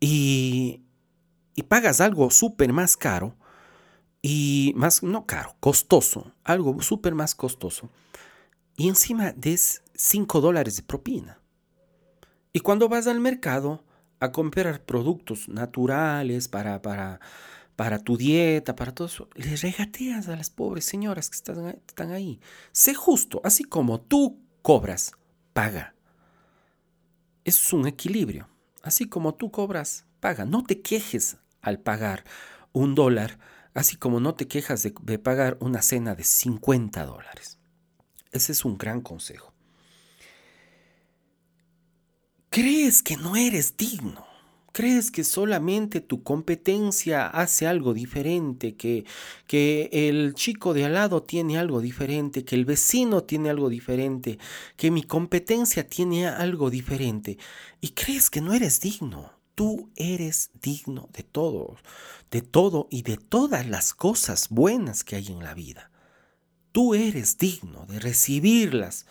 y, 0.00 0.80
y 1.54 1.62
pagas 1.64 2.00
algo 2.00 2.30
súper 2.30 2.72
más 2.72 2.96
caro 2.96 3.36
y 4.22 4.72
más, 4.74 5.02
no 5.02 5.26
caro, 5.26 5.54
costoso, 5.60 6.32
algo 6.44 6.80
súper 6.80 7.14
más 7.14 7.34
costoso. 7.34 7.90
Y 8.74 8.88
encima 8.88 9.32
des 9.32 9.82
5 9.96 10.40
dólares 10.40 10.76
de 10.76 10.82
propina. 10.82 11.39
Y 12.52 12.60
cuando 12.60 12.88
vas 12.88 13.06
al 13.06 13.20
mercado 13.20 13.84
a 14.18 14.32
comprar 14.32 14.84
productos 14.84 15.48
naturales 15.48 16.48
para, 16.48 16.82
para, 16.82 17.20
para 17.76 17.98
tu 17.98 18.16
dieta, 18.16 18.76
para 18.76 18.94
todo 18.94 19.06
eso, 19.06 19.28
le 19.34 19.56
regateas 19.56 20.28
a 20.28 20.36
las 20.36 20.50
pobres 20.50 20.84
señoras 20.84 21.30
que 21.30 21.36
están, 21.36 21.66
están 21.86 22.12
ahí. 22.12 22.40
Sé 22.72 22.94
justo, 22.94 23.40
así 23.44 23.64
como 23.64 24.00
tú 24.00 24.40
cobras, 24.62 25.12
paga. 25.52 25.94
Es 27.44 27.72
un 27.72 27.86
equilibrio. 27.86 28.48
Así 28.82 29.08
como 29.08 29.34
tú 29.34 29.50
cobras, 29.50 30.06
paga. 30.20 30.44
No 30.44 30.64
te 30.64 30.80
quejes 30.80 31.36
al 31.62 31.78
pagar 31.78 32.24
un 32.72 32.94
dólar 32.94 33.38
así 33.74 33.96
como 33.96 34.20
no 34.20 34.34
te 34.34 34.48
quejas 34.48 34.82
de, 34.82 35.18
pagar 35.18 35.56
una 35.60 35.82
cena 35.82 36.14
de 36.14 36.24
50 36.24 37.04
dólares. 37.04 37.58
Ese 38.32 38.52
es 38.52 38.64
un 38.64 38.78
gran 38.78 39.00
consejo. 39.00 39.49
¿Crees 42.50 43.02
que 43.02 43.16
no 43.16 43.36
eres 43.36 43.76
digno? 43.76 44.26
¿Crees 44.72 45.10
que 45.10 45.24
solamente 45.24 46.00
tu 46.00 46.22
competencia 46.22 47.26
hace 47.26 47.66
algo 47.66 47.94
diferente, 47.94 48.76
que, 48.76 49.04
que 49.46 49.88
el 49.92 50.34
chico 50.34 50.74
de 50.74 50.84
al 50.84 50.94
lado 50.94 51.22
tiene 51.22 51.58
algo 51.58 51.80
diferente, 51.80 52.44
que 52.44 52.54
el 52.56 52.64
vecino 52.64 53.22
tiene 53.24 53.50
algo 53.50 53.68
diferente, 53.68 54.38
que 54.76 54.90
mi 54.90 55.02
competencia 55.02 55.88
tiene 55.88 56.26
algo 56.26 56.70
diferente? 56.70 57.38
¿Y 57.80 57.90
crees 57.90 58.30
que 58.30 58.40
no 58.40 58.52
eres 58.52 58.80
digno? 58.80 59.32
Tú 59.54 59.90
eres 59.96 60.50
digno 60.60 61.08
de 61.12 61.22
todo 61.22 61.76
de 62.30 62.42
todo 62.42 62.86
y 62.90 63.02
de 63.02 63.16
todas 63.16 63.66
las 63.66 63.94
cosas 63.94 64.48
buenas 64.50 65.04
que 65.04 65.16
hay 65.16 65.26
en 65.28 65.42
la 65.42 65.54
vida. 65.54 65.90
Tú 66.72 66.94
eres 66.94 67.38
digno 67.38 67.86
de 67.86 67.98
recibirlas. 67.98 69.06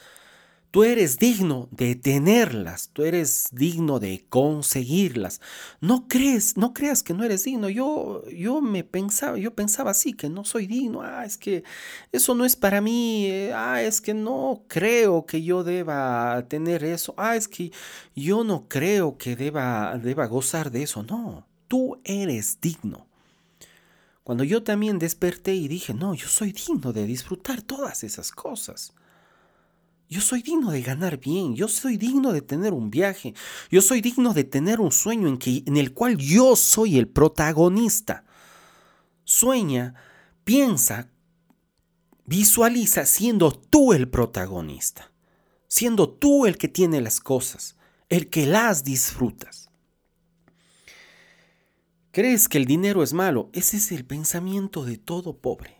Tú 0.71 0.83
eres 0.83 1.17
digno 1.17 1.67
de 1.71 1.95
tenerlas, 1.95 2.91
tú 2.93 3.01
eres 3.01 3.49
digno 3.51 3.99
de 3.99 4.23
conseguirlas. 4.29 5.41
No 5.81 6.07
crees, 6.07 6.57
no 6.57 6.73
creas 6.73 7.01
que 7.01 7.15
no 7.15 7.23
eres 7.23 7.43
digno. 7.43 7.69
Yo 7.69 8.23
yo 8.29 8.61
me 8.61 8.83
pensaba, 8.83 9.37
yo 9.39 9.55
pensaba 9.55 9.91
así 9.91 10.13
que 10.13 10.29
no 10.29 10.45
soy 10.45 10.67
digno. 10.67 11.01
Ah, 11.01 11.25
es 11.25 11.37
que 11.37 11.63
eso 12.11 12.35
no 12.35 12.45
es 12.45 12.55
para 12.55 12.81
mí. 12.81 13.25
Eh, 13.25 13.51
ah, 13.55 13.81
es 13.81 13.99
que 13.99 14.13
no 14.13 14.63
creo 14.67 15.25
que 15.25 15.41
yo 15.41 15.63
deba 15.63 16.45
tener 16.47 16.83
eso. 16.83 17.15
Ah, 17.17 17.35
es 17.35 17.47
que 17.47 17.71
yo 18.15 18.43
no 18.43 18.67
creo 18.67 19.17
que 19.17 19.35
deba 19.35 19.97
deba 19.97 20.27
gozar 20.27 20.69
de 20.69 20.83
eso. 20.83 21.01
No, 21.01 21.47
tú 21.67 21.99
eres 22.03 22.61
digno. 22.61 23.07
Cuando 24.23 24.43
yo 24.43 24.61
también 24.61 24.99
desperté 24.99 25.55
y 25.55 25.67
dije, 25.67 25.95
no, 25.95 26.13
yo 26.13 26.27
soy 26.27 26.51
digno 26.51 26.93
de 26.93 27.07
disfrutar 27.07 27.63
todas 27.63 28.03
esas 28.03 28.31
cosas. 28.31 28.93
Yo 30.09 30.21
soy 30.21 30.41
digno 30.41 30.71
de 30.71 30.81
ganar 30.81 31.19
bien, 31.19 31.55
yo 31.55 31.67
soy 31.67 31.95
digno 31.95 32.33
de 32.33 32.41
tener 32.41 32.73
un 32.73 32.89
viaje, 32.89 33.35
yo 33.69 33.79
soy 33.83 34.01
digno 34.01 34.33
de 34.33 34.43
tener 34.43 34.81
un 34.81 34.91
sueño 34.91 35.27
en, 35.27 35.37
en 35.45 35.77
el 35.77 35.93
cual 35.93 36.17
yo 36.17 36.55
soy 36.55 36.97
el 36.97 37.07
protagonista. 37.07 38.25
Sueña, 39.23 39.93
piensa, 40.43 41.11
visualiza 42.25 43.05
siendo 43.05 43.51
tú 43.51 43.93
el 43.93 44.09
protagonista, 44.09 45.11
siendo 45.67 46.09
tú 46.09 46.47
el 46.47 46.57
que 46.57 46.67
tiene 46.67 47.01
las 47.01 47.19
cosas, 47.19 47.75
el 48.09 48.31
que 48.31 48.47
las 48.47 48.83
disfrutas. 48.83 49.69
¿Crees 52.11 52.49
que 52.49 52.57
el 52.57 52.65
dinero 52.65 53.03
es 53.03 53.13
malo? 53.13 53.51
Ese 53.53 53.77
es 53.77 53.91
el 53.91 54.05
pensamiento 54.05 54.83
de 54.85 54.97
todo 54.97 55.37
pobre. 55.37 55.78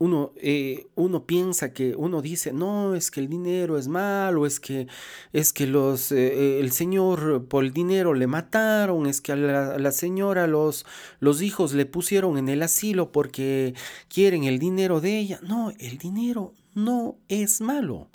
Uno, 0.00 0.32
eh, 0.36 0.86
uno, 0.94 1.26
piensa 1.26 1.72
que 1.72 1.96
uno 1.96 2.22
dice 2.22 2.52
no 2.52 2.94
es 2.94 3.10
que 3.10 3.18
el 3.18 3.28
dinero 3.28 3.76
es 3.78 3.88
malo 3.88 4.46
es 4.46 4.60
que 4.60 4.86
es 5.32 5.52
que 5.52 5.66
los 5.66 6.12
eh, 6.12 6.58
eh, 6.58 6.60
el 6.60 6.70
señor 6.70 7.48
por 7.48 7.64
el 7.64 7.72
dinero 7.72 8.14
le 8.14 8.28
mataron 8.28 9.06
es 9.06 9.20
que 9.20 9.32
a 9.32 9.36
la, 9.36 9.92
señora 9.92 10.46
los 10.46 10.86
los 11.18 11.42
hijos 11.42 11.72
le 11.74 11.84
pusieron 11.84 12.38
en 12.38 12.48
el 12.48 12.62
asilo 12.62 13.10
porque 13.10 13.74
quieren 14.08 14.44
el 14.44 14.60
dinero 14.60 15.00
de 15.00 15.18
ella 15.18 15.40
no 15.42 15.72
el 15.80 15.98
dinero 15.98 16.54
no 16.74 17.18
es 17.28 17.60
malo. 17.60 18.08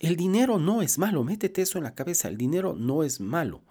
El 0.00 0.16
dinero 0.16 0.58
no 0.58 0.82
es 0.82 0.98
malo. 0.98 1.22
Métete 1.22 1.62
eso 1.62 1.78
en 1.78 1.84
la 1.84 1.94
cabeza. 1.94 2.28
El 2.28 2.36
dinero 2.36 2.74
no 2.74 3.04
es 3.04 3.20
malo 3.20 3.62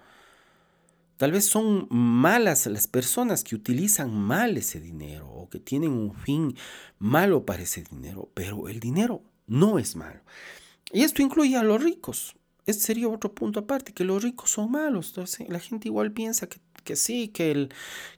Tal 1.22 1.32
vez 1.32 1.46
son 1.46 1.88
malas 1.92 2.66
las 2.66 2.88
personas 2.88 3.44
que 3.44 3.54
utilizan 3.54 4.12
mal 4.12 4.58
ese 4.58 4.80
dinero 4.80 5.30
o 5.30 5.48
que 5.51 5.60
tienen 5.60 5.92
un 5.92 6.16
fin 6.16 6.56
malo 6.98 7.46
para 7.46 7.62
ese 7.62 7.84
dinero, 7.84 8.32
pero 8.34 8.68
el 8.68 8.80
dinero 8.80 9.22
no 9.46 9.78
es 9.78 9.96
malo. 9.96 10.22
Y 10.92 11.04
esto 11.04 11.22
incluye 11.22 11.56
a 11.58 11.62
los 11.62 11.84
ricos. 11.84 12.36
Este 12.66 12.82
sería 12.82 13.08
otro 13.08 13.36
punto 13.36 13.60
aparte, 13.60 13.94
que 13.94 14.04
los 14.04 14.24
ricos 14.24 14.50
son 14.50 14.72
malos. 14.72 15.10
Entonces, 15.10 15.48
la 15.48 15.60
gente 15.60 15.90
igual 15.90 16.12
piensa 16.12 16.48
que, 16.48 16.96
sí, 16.96 17.28
que, 17.28 17.51
el, 17.51 17.70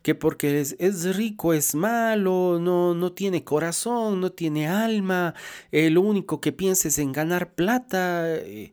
que 0.01 0.15
porque 0.15 0.61
es, 0.61 0.77
es, 0.79 1.17
rico 1.17 1.53
es 1.53 1.75
malo, 1.75 2.57
no, 2.61 2.93
no 2.93 3.11
tiene 3.11 3.43
corazón, 3.43 4.21
no 4.21 4.31
tiene 4.31 4.69
alma, 4.69 5.35
eh, 5.73 5.89
lo 5.89 5.99
único 5.99 6.39
que 6.39 6.53
piensa 6.53 6.87
es 6.87 6.97
en 6.99 7.11
ganar 7.11 7.53
plata. 7.53 8.33
Eh, 8.33 8.71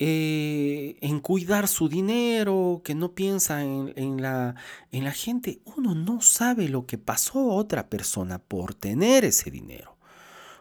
eh, 0.00 0.96
en 1.00 1.18
cuidar 1.18 1.66
su 1.66 1.88
dinero, 1.88 2.82
que 2.84 2.94
no 2.94 3.14
piensa 3.14 3.62
en, 3.62 4.22
la, 4.22 4.54
en 4.92 5.04
la 5.04 5.12
gente. 5.12 5.60
Uno 5.64 5.94
no 5.94 6.20
sabe 6.20 6.68
lo 6.68 6.86
que 6.86 6.98
pasó 6.98 7.38
a 7.50 7.54
otra 7.54 7.88
persona 7.88 8.38
por 8.38 8.74
tener 8.74 9.24
ese 9.24 9.50
dinero, 9.50 9.96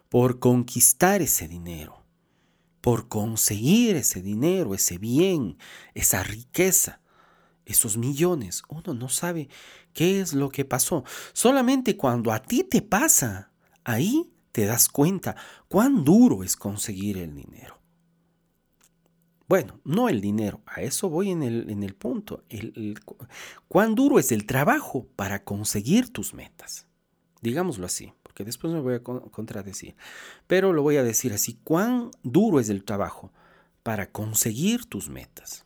por 0.09 0.39
conquistar 0.39 1.21
ese 1.21 1.47
dinero, 1.47 2.03
por 2.81 3.09
conseguir 3.09 3.95
ese 3.95 4.21
dinero, 4.21 4.73
ese 4.73 4.97
bien, 4.97 5.57
esa 5.93 6.23
riqueza, 6.23 7.01
esos 7.65 7.97
millones. 7.97 8.63
Uno 8.69 8.95
no 8.95 9.07
sabe 9.07 9.49
qué 9.93 10.19
es 10.19 10.33
lo 10.33 10.49
que 10.49 10.65
pasó. 10.65 11.03
Solamente 11.33 11.95
cuando 11.95 12.31
a 12.31 12.41
ti 12.41 12.63
te 12.63 12.81
pasa, 12.81 13.51
ahí 13.83 14.31
te 14.51 14.65
das 14.65 14.89
cuenta 14.89 15.35
cuán 15.67 16.03
duro 16.03 16.43
es 16.43 16.55
conseguir 16.55 17.19
el 17.19 17.35
dinero. 17.35 17.77
Bueno, 19.47 19.79
no 19.85 20.09
el 20.09 20.19
dinero, 20.19 20.61
a 20.65 20.81
eso 20.81 21.09
voy 21.09 21.31
en 21.31 21.41
el, 21.41 21.69
en 21.69 21.83
el 21.83 21.95
punto. 21.95 22.43
¿Cuán 23.67 23.95
duro 23.95 24.19
es 24.19 24.31
el 24.31 24.45
trabajo 24.45 25.07
para 25.15 25.43
conseguir 25.43 26.11
tus 26.11 26.33
metas? 26.33 26.87
digámoslo 27.41 27.85
así, 27.85 28.13
porque 28.23 28.43
después 28.43 28.73
me 28.73 28.79
voy 28.79 28.95
a 28.95 29.03
contradecir. 29.03 29.95
Pero 30.47 30.73
lo 30.73 30.81
voy 30.81 30.97
a 30.97 31.03
decir 31.03 31.33
así, 31.33 31.57
cuán 31.63 32.11
duro 32.23 32.59
es 32.59 32.69
el 32.69 32.83
trabajo 32.83 33.31
para 33.83 34.11
conseguir 34.11 34.85
tus 34.85 35.09
metas, 35.09 35.65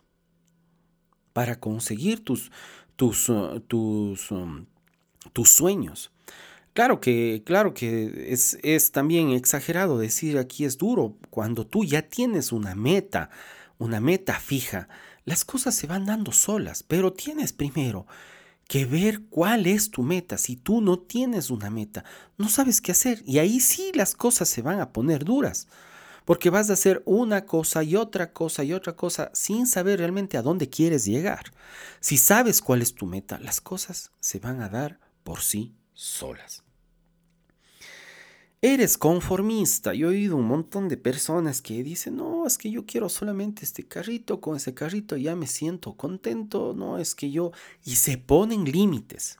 para 1.34 1.60
conseguir 1.60 2.24
tus, 2.24 2.52
tus, 2.96 3.30
uh, 3.30 3.60
tus, 3.62 4.32
um, 4.32 4.66
tus 5.34 5.50
sueños. 5.50 6.12
Claro 6.74 7.02
que, 7.02 7.44
claro 7.46 7.74
que 7.74 8.32
es, 8.32 8.58
es, 8.64 8.92
también 8.92 9.32
exagerado 9.32 9.98
decir 9.98 10.38
aquí 10.38 10.64
es 10.64 10.78
duro. 10.78 11.18
Cuando 11.30 11.68
tú 11.68 11.84
ya 11.84 12.04
tienes 12.04 12.54
una 12.54 12.76
meta, 12.76 13.30
una 13.82 14.00
meta 14.00 14.40
fija, 14.40 14.88
las 15.26 15.44
cosas 15.44 15.74
se 15.74 15.88
van 15.88 16.06
dando 16.06 16.32
solas, 16.32 16.84
pero 16.84 17.14
tienes 17.14 17.52
primero 17.52 18.06
que 18.68 18.86
ver 18.86 19.22
cuál 19.30 19.66
es 19.66 19.90
tu 19.90 20.04
meta. 20.04 20.38
Si 20.38 20.56
tú 20.56 20.82
no 20.82 21.00
tienes 21.00 21.50
una 21.50 21.72
meta, 21.72 22.06
no 22.38 22.48
sabes 22.48 22.80
qué 22.80 22.92
hacer. 22.92 23.24
Y 23.26 23.40
ahí 23.40 23.60
sí 23.60 23.92
las 23.96 24.14
cosas 24.16 24.50
se 24.50 24.62
van 24.62 24.80
a 24.80 24.94
poner 24.94 25.26
duras. 25.26 25.68
Porque 26.26 26.52
vas 26.52 26.70
a 26.70 26.74
hacer 26.74 27.02
una 27.06 27.46
cosa 27.46 27.84
y 27.84 27.96
otra 27.96 28.32
cosa 28.32 28.64
y 28.64 28.74
otra 28.74 28.96
cosa 28.96 29.32
sin 29.34 29.66
saber 29.66 29.98
realmente 29.98 30.38
a 30.38 30.44
dónde 30.44 30.70
quieres 30.70 31.06
llegar. 31.06 31.52
Si 32.00 32.18
sabes 32.18 32.62
cuál 32.62 32.84
es 32.84 32.94
tu 32.94 33.08
meta, 33.08 33.40
las 33.40 33.62
cosas 33.62 34.12
se 34.20 34.38
van 34.38 34.62
a 34.62 34.70
dar 34.70 35.00
por 35.24 35.42
sí 35.42 35.74
solas. 35.94 36.64
Eres 38.64 38.96
conformista. 39.00 39.96
Yo 39.96 40.12
he 40.12 40.18
oído 40.18 40.36
un 40.38 40.46
montón 40.46 40.88
de 40.88 40.96
personas 40.96 41.64
que 41.64 41.82
dicen, 41.82 42.18
no, 42.18 42.46
es 42.46 42.60
que 42.60 42.70
yo 42.70 42.86
quiero 42.86 43.10
solamente 43.10 43.66
este 43.66 43.88
carrito, 43.88 44.40
con 44.40 44.56
ese 44.56 44.76
carrito 44.76 45.18
ya 45.18 45.36
me 45.36 45.48
siento 45.48 45.94
contento, 45.94 46.76
no, 46.76 47.00
es 47.00 47.16
que 47.16 47.32
yo... 47.32 47.54
Y 47.84 47.96
se 47.96 48.20
ponen 48.20 48.66
límites. 48.66 49.40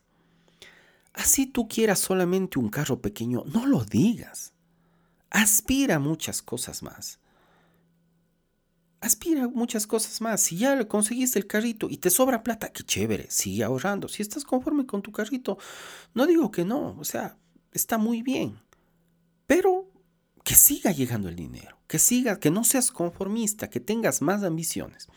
Así 1.14 1.46
tú 1.46 1.68
quieras 1.68 2.00
solamente 2.00 2.58
un 2.58 2.70
carro 2.70 3.00
pequeño, 3.00 3.44
no 3.46 3.68
lo 3.68 3.86
digas. 3.86 4.54
Aspira 5.30 5.98
a 5.98 6.00
muchas 6.00 6.42
cosas 6.42 6.82
más. 6.82 7.20
Aspira 9.02 9.44
a 9.44 9.48
muchas 9.50 9.86
cosas 9.86 10.20
más. 10.22 10.42
Si 10.42 10.58
ya 10.58 10.88
conseguiste 10.88 11.38
el 11.38 11.46
carrito 11.46 11.88
y 11.92 11.98
te 11.98 12.10
sobra 12.10 12.42
plata, 12.42 12.72
qué 12.72 12.84
chévere, 12.84 13.30
sigue 13.30 13.64
ahorrando. 13.64 14.08
Si 14.08 14.24
estás 14.24 14.46
conforme 14.46 14.88
con 14.88 15.04
tu 15.04 15.12
carrito, 15.12 15.60
no 16.16 16.26
digo 16.26 16.50
que 16.50 16.66
no, 16.66 16.98
o 16.98 17.04
sea, 17.04 17.38
está 17.72 18.00
muy 18.00 18.24
bien 18.24 18.58
pero 19.52 19.92
que 20.46 20.56
siga 20.56 20.94
llegando 20.94 21.28
el 21.28 21.36
dinero, 21.36 21.78
que 21.88 22.00
siga, 22.00 22.40
que 22.40 22.50
no 22.50 22.64
seas 22.64 22.90
conformista, 22.90 23.70
que 23.70 23.82
tengas 23.82 24.22
más 24.22 24.44
ambiciones. 24.44 25.10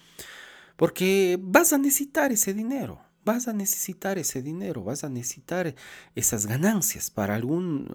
Porque 0.74 1.38
vas 1.40 1.72
a 1.72 1.78
necesitar 1.78 2.32
ese 2.32 2.52
dinero, 2.52 3.00
vas 3.24 3.46
a 3.46 3.52
necesitar 3.52 4.18
ese 4.18 4.42
dinero, 4.42 4.82
vas 4.82 5.04
a 5.04 5.08
necesitar 5.08 5.76
esas 6.16 6.46
ganancias 6.46 7.12
para 7.12 7.36
algún, 7.36 7.86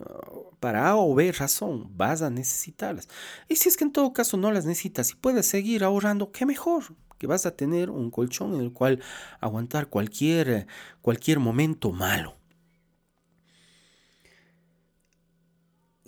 para 0.61 0.87
A 0.87 0.95
o 0.95 1.13
B 1.13 1.29
razón, 1.33 1.91
vas 1.97 2.21
a 2.21 2.29
necesitarlas. 2.29 3.09
Y 3.49 3.57
si 3.57 3.67
es 3.67 3.75
que 3.75 3.83
en 3.83 3.91
todo 3.91 4.13
caso 4.13 4.37
no 4.37 4.49
las 4.53 4.63
necesitas 4.63 5.11
y 5.11 5.15
puedes 5.15 5.45
seguir 5.45 5.83
ahorrando, 5.83 6.31
qué 6.31 6.45
mejor, 6.45 6.95
que 7.17 7.27
vas 7.27 7.45
a 7.47 7.57
tener 7.57 7.89
un 7.89 8.11
colchón 8.11 8.55
en 8.55 8.61
el 8.61 8.71
cual 8.71 9.01
aguantar 9.41 9.87
cualquier, 9.87 10.67
cualquier 11.01 11.39
momento 11.39 11.91
malo. 11.91 12.38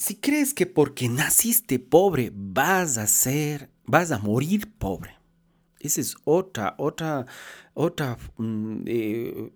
Si 0.02 0.16
crees 0.16 0.56
que 0.56 0.66
porque 0.66 1.08
naciste 1.08 1.78
pobre 1.78 2.32
vas 2.34 2.98
a 2.98 3.06
ser, 3.06 3.70
vas 3.86 4.12
a 4.12 4.18
morir 4.18 4.74
pobre, 4.80 5.16
esa 5.80 6.02
es 6.02 6.16
otra, 6.26 6.74
otra, 6.80 7.28
otra 7.76 8.18
mm, 8.38 8.82
eh, 8.88 9.52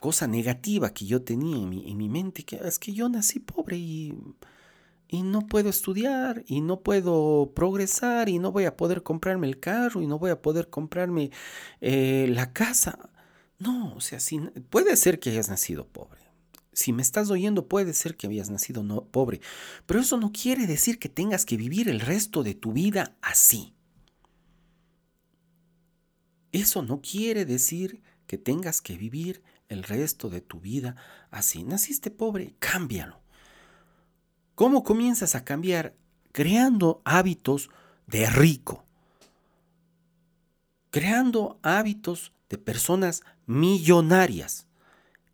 cosa 0.00 0.26
negativa 0.26 0.94
que 0.94 1.04
yo 1.04 1.22
tenía 1.22 1.58
en 1.58 1.68
mi, 1.68 1.90
en 1.90 1.98
mi, 1.98 2.08
mente, 2.08 2.44
que 2.44 2.56
es 2.56 2.78
que 2.78 2.94
yo 2.94 3.10
nací 3.10 3.40
pobre 3.40 3.76
y, 3.76 4.14
y 5.06 5.22
no 5.22 5.46
puedo 5.46 5.68
estudiar 5.68 6.44
y 6.46 6.62
no 6.62 6.80
puedo 6.80 7.52
progresar 7.54 8.30
y 8.30 8.38
no 8.38 8.52
voy 8.52 8.64
a 8.64 8.74
poder 8.74 9.02
comprarme 9.02 9.48
el 9.48 9.60
carro 9.60 10.00
y 10.00 10.06
no 10.06 10.18
voy 10.18 10.30
a 10.30 10.40
poder 10.40 10.70
comprarme 10.70 11.30
eh, 11.82 12.26
la 12.30 12.54
casa. 12.54 13.10
No, 13.58 13.94
o 13.94 14.00
sea, 14.00 14.18
si, 14.18 14.38
puede 14.70 14.96
ser 14.96 15.20
que 15.20 15.28
hayas 15.28 15.50
nacido 15.50 15.86
pobre 15.86 16.27
si 16.78 16.92
me 16.92 17.02
estás 17.02 17.28
oyendo, 17.28 17.66
puede 17.66 17.92
ser 17.92 18.16
que 18.16 18.28
habías 18.28 18.50
nacido 18.50 18.84
pobre, 19.10 19.40
pero 19.84 19.98
eso 19.98 20.16
no 20.16 20.30
quiere 20.30 20.68
decir 20.68 21.00
que 21.00 21.08
tengas 21.08 21.44
que 21.44 21.56
vivir 21.56 21.88
el 21.88 21.98
resto 21.98 22.44
de 22.44 22.54
tu 22.54 22.72
vida 22.72 23.16
así. 23.20 23.74
Eso 26.52 26.82
no 26.82 27.00
quiere 27.00 27.44
decir 27.44 28.00
que 28.28 28.38
tengas 28.38 28.80
que 28.80 28.96
vivir 28.96 29.42
el 29.68 29.82
resto 29.82 30.30
de 30.30 30.40
tu 30.40 30.60
vida 30.60 30.94
así. 31.32 31.64
Naciste 31.64 32.12
pobre, 32.12 32.54
cámbialo. 32.60 33.20
¿Cómo 34.54 34.84
comienzas 34.84 35.34
a 35.34 35.44
cambiar? 35.44 35.96
Creando 36.30 37.02
hábitos 37.04 37.70
de 38.06 38.30
rico. 38.30 38.84
Creando 40.90 41.58
hábitos 41.64 42.32
de 42.48 42.56
personas 42.56 43.22
millonarias 43.46 44.67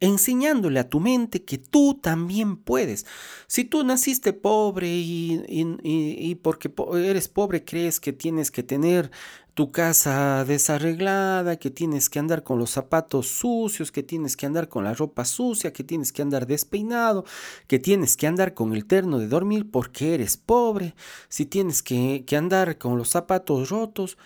enseñándole 0.05 0.81
a 0.81 0.89
tu 0.89 1.01
mente 1.01 1.45
que 1.45 1.59
tú 1.59 1.99
también 2.01 2.57
puedes. 2.57 3.07
Si 3.47 3.65
tú 3.65 3.85
naciste 3.85 4.33
pobre 4.33 4.89
y, 4.89 6.39
porque 6.43 6.73
eres 6.95 7.29
pobre 7.29 7.65
crees 7.65 8.01
que 8.01 8.13
tienes 8.13 8.51
que 8.51 8.63
tener 8.63 9.11
tu 9.55 9.71
casa 9.71 10.45
desarreglada, 10.45 11.57
que 11.57 11.71
tienes 11.71 12.11
que 12.11 12.19
andar 12.19 12.43
con 12.43 12.59
los 12.59 12.71
zapatos 12.71 13.29
sucios, 13.29 13.93
que 13.93 14.03
tienes 14.03 14.37
que 14.37 14.47
andar 14.47 14.69
con 14.69 14.85
la 14.85 14.95
ropa 14.95 15.25
sucia, 15.25 15.73
que 15.73 15.85
tienes 15.85 16.13
que 16.13 16.23
andar 16.23 16.47
despeinado, 16.47 17.25
que 17.69 17.79
tienes 17.79 18.17
que 18.17 18.27
andar 18.27 18.55
con 18.55 18.75
el 18.75 18.85
terno 18.85 19.19
de 19.19 19.29
dormir 19.29 19.71
porque 19.71 20.15
eres 20.15 20.37
pobre, 20.37 20.95
si 21.29 21.47
tienes 21.47 21.83
que, 21.83 22.25
andar 22.37 22.79
con 22.79 22.99
los 22.99 23.11
zapatos 23.11 23.71
rotos, 23.71 24.19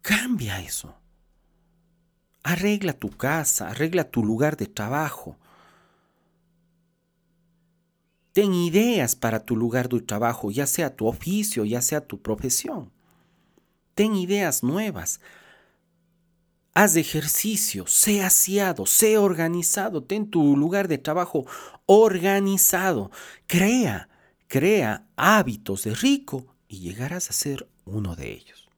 cambia 0.00 0.60
eso. 0.62 0.99
Arregla 2.50 2.94
tu 2.94 3.10
casa, 3.10 3.68
arregla 3.68 4.10
tu 4.10 4.24
lugar 4.24 4.56
de 4.56 4.66
trabajo. 4.66 5.36
Ten 8.32 8.52
ideas 8.54 9.14
para 9.14 9.44
tu 9.44 9.54
lugar 9.54 9.88
de 9.88 10.00
trabajo, 10.00 10.50
ya 10.50 10.66
sea 10.66 10.96
tu 10.96 11.06
oficio, 11.06 11.64
ya 11.64 11.80
sea 11.80 12.00
tu 12.00 12.20
profesión. 12.20 12.90
Ten 13.94 14.16
ideas 14.16 14.64
nuevas. 14.64 15.20
Haz 16.74 16.96
ejercicio, 16.96 17.86
sé 17.86 18.20
aseado, 18.20 18.84
sé 18.84 19.16
organizado, 19.16 20.02
ten 20.02 20.28
tu 20.28 20.56
lugar 20.56 20.88
de 20.88 20.98
trabajo 20.98 21.46
organizado. 21.86 23.12
Crea, 23.46 24.08
crea 24.48 25.06
hábitos 25.14 25.84
de 25.84 25.94
rico 25.94 26.46
y 26.66 26.80
llegarás 26.80 27.30
a 27.30 27.32
ser 27.32 27.68
uno 27.84 28.16
de 28.16 28.32
ellos. 28.32 28.69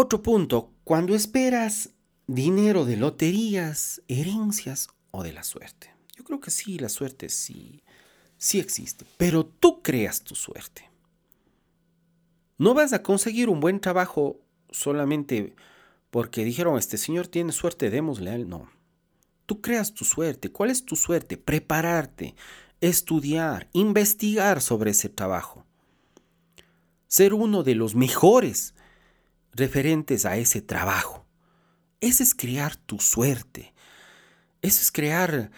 Otro 0.00 0.22
punto, 0.22 0.70
cuando 0.84 1.16
esperas 1.16 1.90
dinero 2.28 2.84
de 2.84 2.96
loterías, 2.96 4.00
herencias 4.06 4.90
o 5.10 5.24
de 5.24 5.32
la 5.32 5.42
suerte. 5.42 5.92
Yo 6.16 6.22
creo 6.22 6.38
que 6.38 6.52
sí, 6.52 6.78
la 6.78 6.88
suerte 6.88 7.28
sí, 7.28 7.82
sí 8.36 8.60
existe, 8.60 9.04
pero 9.16 9.44
tú 9.44 9.82
creas 9.82 10.22
tu 10.22 10.36
suerte. 10.36 10.88
No 12.58 12.74
vas 12.74 12.92
a 12.92 13.02
conseguir 13.02 13.48
un 13.48 13.58
buen 13.58 13.80
trabajo 13.80 14.38
solamente 14.70 15.56
porque 16.10 16.44
dijeron, 16.44 16.78
este 16.78 16.96
señor 16.96 17.26
tiene 17.26 17.50
suerte, 17.50 17.90
démosle 17.90 18.30
a 18.30 18.36
él. 18.36 18.48
No. 18.48 18.70
Tú 19.46 19.60
creas 19.60 19.94
tu 19.94 20.04
suerte. 20.04 20.52
¿Cuál 20.52 20.70
es 20.70 20.84
tu 20.84 20.94
suerte? 20.94 21.36
Prepararte, 21.36 22.36
estudiar, 22.80 23.68
investigar 23.72 24.60
sobre 24.60 24.92
ese 24.92 25.08
trabajo. 25.08 25.66
Ser 27.08 27.34
uno 27.34 27.64
de 27.64 27.74
los 27.74 27.96
mejores 27.96 28.74
referentes 29.52 30.24
a 30.24 30.36
ese 30.36 30.62
trabajo. 30.62 31.26
Ese 32.00 32.22
es 32.22 32.34
crear 32.34 32.76
tu 32.76 32.98
suerte. 33.00 33.74
Eso 34.62 34.80
es 34.80 34.92
crear 34.92 35.50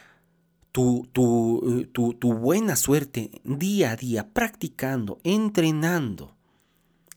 tu, 0.73 1.09
tu, 1.13 1.89
tu, 1.93 2.15
tu, 2.15 2.33
buena 2.35 2.77
suerte 2.77 3.31
día 3.45 3.93
a 3.93 3.97
día, 3.97 4.33
practicando, 4.33 5.21
entrenando, 5.25 6.37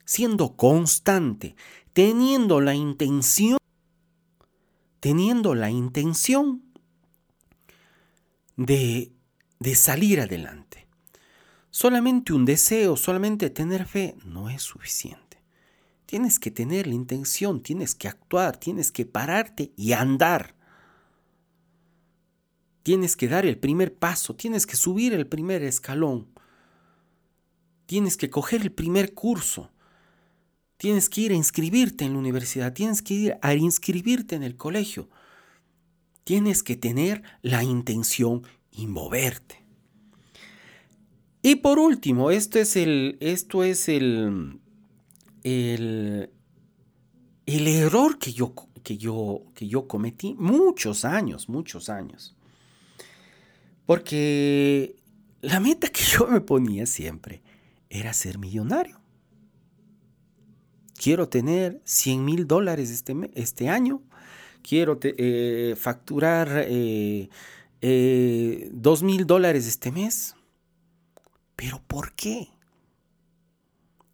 siendo 0.06 0.56
constante, 0.56 1.56
teniendo 1.94 2.62
la 2.62 2.74
intención, 2.74 3.58
teniendo 5.00 5.56
la 5.56 5.70
intención 5.70 6.64
de, 8.56 9.12
de 9.60 9.76
salir 9.76 10.20
adelante. 10.20 10.88
Solamente 11.70 12.34
un 12.34 12.46
deseo, 12.46 12.96
solamente 12.96 13.50
tener 13.50 13.86
fe 13.86 14.16
no 14.26 14.50
es 14.50 14.62
suficiente. 14.62 15.23
Tienes 16.06 16.40
que 16.40 16.52
tener 16.52 16.88
la 16.88 16.94
intención, 16.94 17.62
tienes 17.62 17.96
que 17.96 18.08
actuar, 18.08 18.58
tienes 18.58 18.92
que 18.92 19.06
pararte 19.06 19.74
y 19.76 19.94
andar. 19.94 20.56
Tienes 22.84 23.16
que 23.16 23.30
dar 23.30 23.46
el 23.46 23.58
primer 23.58 23.96
paso, 23.96 24.36
tienes 24.36 24.68
que 24.68 24.76
subir 24.76 25.14
el 25.14 25.26
primer 25.26 25.64
escalón. 25.64 26.28
Tienes 27.86 28.18
que 28.18 28.30
coger 28.30 28.62
el 28.62 28.72
primer 28.72 29.14
curso. 29.14 29.72
Tienes 30.78 31.10
que 31.10 31.22
ir 31.22 31.32
a 31.32 31.36
inscribirte 31.36 32.04
en 32.04 32.14
la 32.14 32.20
universidad, 32.20 32.74
tienes 32.74 33.02
que 33.02 33.14
ir 33.14 33.38
a 33.42 33.54
inscribirte 33.54 34.36
en 34.36 34.44
el 34.44 34.58
colegio. 34.58 35.10
Tienes 36.26 36.62
que 36.62 36.76
tener 36.76 37.24
la 37.42 37.64
intención 37.64 38.44
y 38.72 38.88
moverte. 38.88 39.64
Y 41.42 41.56
por 41.56 41.80
último, 41.80 42.32
esto 42.32 42.60
es 42.60 42.76
el, 42.76 43.18
esto 43.22 43.64
es 43.64 43.88
el, 43.88 44.60
el, 45.44 46.30
el 47.46 47.68
error 47.68 48.18
que 48.20 48.34
yo, 48.34 48.54
que, 48.84 48.98
yo, 48.98 49.44
que 49.54 49.68
yo 49.68 49.88
cometí 49.88 50.36
muchos 50.38 51.06
años, 51.06 51.50
muchos 51.50 51.90
años. 51.90 52.36
Porque 53.86 54.96
la 55.42 55.60
meta 55.60 55.90
que 55.90 56.04
yo 56.04 56.28
me 56.28 56.42
ponía 56.42 56.86
siempre 56.86 57.42
era 57.90 58.14
ser 58.14 58.38
millonario. 58.38 59.00
Quiero 60.96 61.28
tener 61.28 61.82
100 61.84 62.24
mil 62.24 62.48
dólares 62.48 62.90
este, 62.90 63.14
este 63.34 63.68
año. 63.68 64.02
Quiero 64.62 64.98
eh, 65.04 65.76
facturar 65.78 66.66
eh, 66.66 67.28
eh, 67.82 68.70
2 68.72 69.04
mil 69.04 69.28
dólares 69.28 69.68
este 69.68 69.92
mes. 69.92 70.36
Pero 71.58 71.82
¿por 71.88 72.14
qué? 72.14 72.48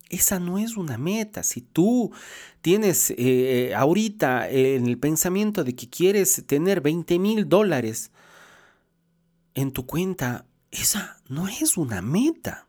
Esa 0.10 0.40
no 0.40 0.58
es 0.58 0.76
una 0.76 0.98
meta. 0.98 1.44
Si 1.44 1.62
tú 1.62 2.12
tienes 2.62 3.14
eh, 3.16 3.74
ahorita 3.76 4.50
en 4.50 4.88
el 4.88 4.98
pensamiento 4.98 5.64
de 5.64 5.76
que 5.76 5.88
quieres 5.88 6.44
tener 6.48 6.82
20 6.82 7.20
mil 7.20 7.48
dólares 7.48 8.12
en 9.54 9.72
tu 9.72 9.86
cuenta, 9.86 10.46
esa 10.72 11.22
no 11.28 11.48
es 11.48 11.78
una 11.78 12.02
meta. 12.02 12.68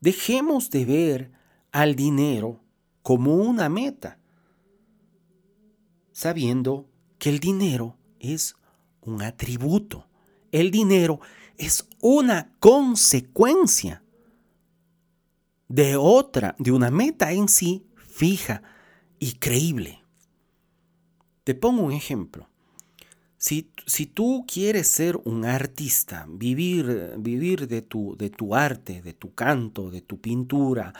Dejemos 0.00 0.70
de 0.70 0.84
ver 0.84 1.32
al 1.72 1.94
dinero 1.94 2.60
como 3.02 3.36
una 3.36 3.68
meta, 3.68 4.18
sabiendo 6.12 6.88
que 7.18 7.30
el 7.30 7.38
dinero 7.38 7.96
es 8.18 8.54
un 9.00 9.22
atributo. 9.22 10.06
El 10.52 10.70
dinero 10.70 11.20
es 11.56 11.86
una 12.00 12.52
consecuencia 12.58 14.02
de 15.70 15.96
otra, 15.96 16.56
de 16.58 16.72
una 16.72 16.90
meta 16.90 17.30
en 17.30 17.48
sí 17.48 17.86
fija 17.94 18.60
y 19.20 19.34
creíble. 19.34 20.02
Te 21.44 21.54
pongo 21.54 21.82
un 21.82 21.92
ejemplo. 21.92 22.48
Si, 23.38 23.70
si, 23.86 24.06
tú 24.06 24.44
quieres 24.52 24.88
ser 24.88 25.16
un 25.24 25.44
artista, 25.44 26.26
vivir, 26.28 27.14
vivir 27.18 27.68
de, 27.68 27.82
tu, 27.82 28.16
de, 28.16 28.30
tu, 28.30 28.54
arte, 28.54 29.00
de 29.00 29.12
tu 29.12 29.32
canto, 29.32 29.90
de 29.90 30.00
tu 30.02 30.20
pintura, 30.20 30.92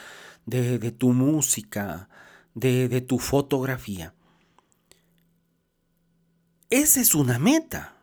de, 0.46 0.78
tu 0.92 1.12
música, 1.12 2.08
de, 2.54 2.88
de, 2.88 3.00
tu 3.00 3.18
fotografía, 3.18 4.14
esa 6.70 7.00
es 7.00 7.14
una 7.14 7.40
meta. 7.40 7.96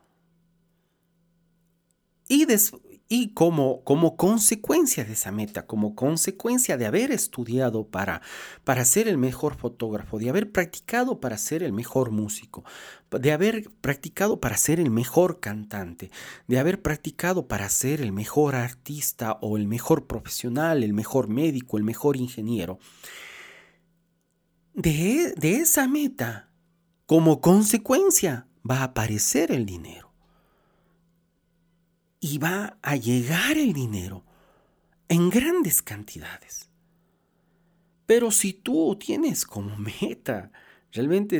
Y, 2.28 2.44
des, 2.44 2.72
y 3.08 3.32
como, 3.32 3.82
como 3.84 4.16
consecuencia 4.16 5.04
de 5.04 5.14
esa 5.14 5.32
meta, 5.32 5.66
como 5.66 5.94
consecuencia 5.94 6.76
de 6.76 6.84
haber 6.84 7.10
estudiado 7.10 7.86
para, 7.88 8.20
para 8.64 8.84
ser 8.84 9.08
el 9.08 9.16
mejor 9.16 9.56
fotógrafo, 9.56 10.18
de 10.18 10.28
haber 10.28 10.52
practicado 10.52 11.18
para 11.18 11.38
ser 11.38 11.62
el 11.62 11.72
mejor 11.72 12.10
músico, 12.10 12.64
de 13.10 13.32
haber 13.32 13.70
practicado 13.80 14.40
para 14.40 14.58
ser 14.58 14.78
el 14.78 14.90
mejor 14.90 15.40
cantante, 15.40 16.10
de 16.48 16.58
haber 16.58 16.82
practicado 16.82 17.48
para 17.48 17.70
ser 17.70 18.02
el 18.02 18.12
mejor 18.12 18.54
artista 18.54 19.38
o 19.40 19.56
el 19.56 19.66
mejor 19.66 20.06
profesional, 20.06 20.84
el 20.84 20.92
mejor 20.92 21.28
médico, 21.28 21.78
el 21.78 21.84
mejor 21.84 22.18
ingeniero, 22.18 22.78
de, 24.74 25.32
de 25.34 25.56
esa 25.56 25.88
meta, 25.88 26.50
como 27.06 27.40
consecuencia, 27.40 28.48
va 28.70 28.80
a 28.80 28.84
aparecer 28.84 29.50
el 29.50 29.64
dinero 29.64 30.07
y 32.20 32.38
va 32.38 32.78
a 32.82 32.96
llegar 32.96 33.56
el 33.56 33.72
dinero 33.72 34.24
en 35.08 35.30
grandes 35.30 35.82
cantidades. 35.82 36.68
Pero 38.06 38.30
si 38.30 38.52
tú 38.52 38.96
tienes 38.96 39.44
como 39.44 39.76
meta 39.76 40.50
realmente 40.92 41.36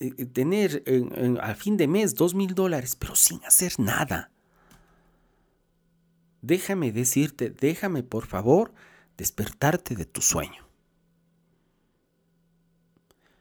eh, 0.00 0.26
tener 0.26 0.84
al 1.40 1.56
fin 1.56 1.76
de 1.76 1.88
mes 1.88 2.14
dos 2.14 2.34
mil 2.34 2.54
dólares, 2.54 2.96
pero 2.96 3.16
sin 3.16 3.44
hacer 3.44 3.78
nada, 3.78 4.30
déjame 6.42 6.92
decirte, 6.92 7.50
déjame 7.50 8.02
por 8.02 8.26
favor 8.26 8.72
despertarte 9.16 9.94
de 9.96 10.06
tu 10.06 10.22
sueño. 10.22 10.69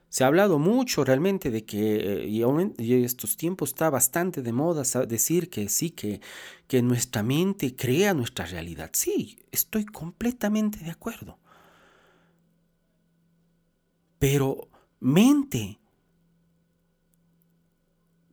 Se 0.10 0.24
ha 0.24 0.28
hablado 0.28 0.58
mucho 0.58 1.04
realmente 1.06 1.52
de 1.52 1.66
que, 1.66 2.26
y 2.28 2.42
en 2.42 2.74
estos 3.06 3.38
tiempos 3.38 3.70
está 3.70 3.92
bastante 3.92 4.42
de 4.42 4.52
moda 4.52 4.84
decir 5.06 5.52
que 5.52 5.70
sí, 5.70 5.92
que, 5.92 6.20
que 6.68 6.82
nuestra 6.82 7.22
mente 7.22 7.76
crea 7.76 8.16
nuestra 8.16 8.46
realidad. 8.48 8.90
Sí, 8.94 9.40
estoy 9.52 9.86
completamente 9.86 10.80
de 10.80 10.90
acuerdo. 10.90 11.38
Pero 14.18 14.68
mente, 15.00 15.80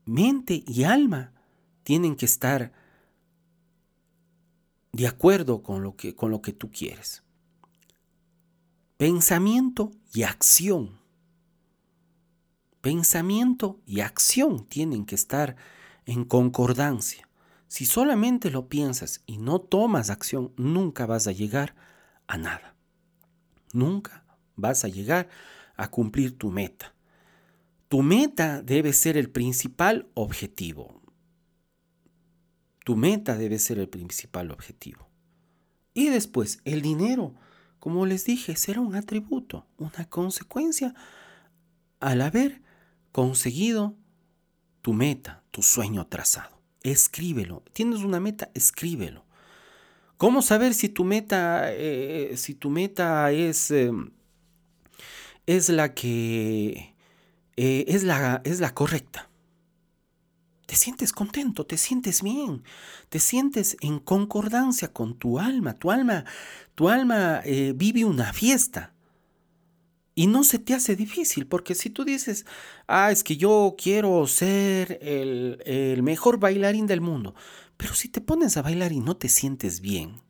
mente 0.06 0.64
y 0.66 0.84
alma 0.84 1.34
tienen 1.82 2.16
que 2.16 2.24
estar 2.24 2.72
de 4.92 5.06
acuerdo 5.06 5.62
con 5.62 5.82
lo 5.82 5.94
que, 5.94 6.16
con 6.16 6.30
lo 6.30 6.40
que 6.40 6.54
tú 6.54 6.70
quieres. 6.70 7.22
Pensamiento 8.96 9.92
y 10.14 10.22
acción 10.22 11.05
Pensamiento 12.86 13.80
y 13.84 13.98
acción 13.98 14.64
tienen 14.64 15.06
que 15.06 15.16
estar 15.16 15.56
en 16.04 16.24
concordancia. 16.24 17.28
Si 17.66 17.84
solamente 17.84 18.48
lo 18.48 18.68
piensas 18.68 19.24
y 19.26 19.38
no 19.38 19.60
tomas 19.60 20.08
acción, 20.08 20.52
nunca 20.56 21.04
vas 21.04 21.26
a 21.26 21.32
llegar 21.32 21.74
a 22.28 22.38
nada. 22.38 22.76
Nunca 23.72 24.24
vas 24.54 24.84
a 24.84 24.88
llegar 24.88 25.28
a 25.76 25.90
cumplir 25.90 26.38
tu 26.38 26.52
meta. 26.52 26.94
Tu 27.88 28.04
meta 28.04 28.62
debe 28.62 28.92
ser 28.92 29.16
el 29.16 29.30
principal 29.30 30.08
objetivo. 30.14 31.02
Tu 32.84 32.94
meta 32.94 33.36
debe 33.36 33.58
ser 33.58 33.80
el 33.80 33.88
principal 33.88 34.52
objetivo. 34.52 35.08
Y 35.92 36.08
después, 36.10 36.60
el 36.64 36.82
dinero, 36.82 37.34
como 37.80 38.06
les 38.06 38.24
dije, 38.26 38.54
será 38.54 38.80
un 38.80 38.94
atributo, 38.94 39.66
una 39.76 40.08
consecuencia 40.08 40.94
al 41.98 42.20
haber 42.20 42.64
conseguido 43.16 43.96
tu 44.82 44.92
meta, 44.92 45.42
tu 45.50 45.62
sueño 45.62 46.06
trazado. 46.06 46.60
Escríbelo. 46.82 47.62
¿Tienes 47.72 48.00
una 48.00 48.20
meta? 48.20 48.50
Escríbelo. 48.52 49.24
¿Cómo 50.18 50.42
saber 50.42 50.74
si 50.74 50.90
tu 50.90 51.02
meta, 51.02 51.72
eh, 51.72 52.34
si 52.36 52.52
tu 52.52 52.68
meta 52.68 53.32
es, 53.32 53.70
em, 53.70 54.10
es 55.46 55.70
la 55.70 55.94
que 55.94 56.94
eh, 57.56 57.86
es, 57.88 58.02
la, 58.02 58.42
es 58.44 58.60
la 58.60 58.74
correcta? 58.74 59.30
Te 60.66 60.76
sientes 60.76 61.14
contento, 61.14 61.64
te 61.64 61.78
sientes 61.78 62.22
bien, 62.22 62.64
te 63.08 63.18
sientes 63.18 63.78
en 63.80 63.98
concordancia 63.98 64.92
con 64.92 65.18
tu 65.18 65.38
alma. 65.38 65.72
Tu 65.72 65.90
alma, 65.90 66.26
tu 66.74 66.90
alma 66.90 67.40
eh, 67.46 67.72
vive 67.74 68.04
una 68.04 68.34
fiesta. 68.34 68.92
Y 70.18 70.28
no 70.28 70.44
se 70.44 70.58
te 70.58 70.72
hace 70.72 70.96
difícil, 70.96 71.46
porque 71.46 71.74
si 71.74 71.90
tú 71.90 72.02
dices, 72.02 72.46
ah, 72.88 73.12
es 73.12 73.22
que 73.22 73.36
yo 73.36 73.76
quiero 73.76 74.26
ser 74.26 74.98
el, 75.02 76.02
mejor 76.02 76.40
bailarín 76.40 76.86
del 76.86 77.02
mundo, 77.02 77.34
pero 77.76 77.92
si 77.92 78.08
te 78.08 78.22
pones 78.22 78.56
a 78.56 78.62
bailar 78.62 78.92
y 78.92 79.00
no 79.00 79.18
te 79.18 79.28
sientes 79.28 79.82
bien, 79.82 80.22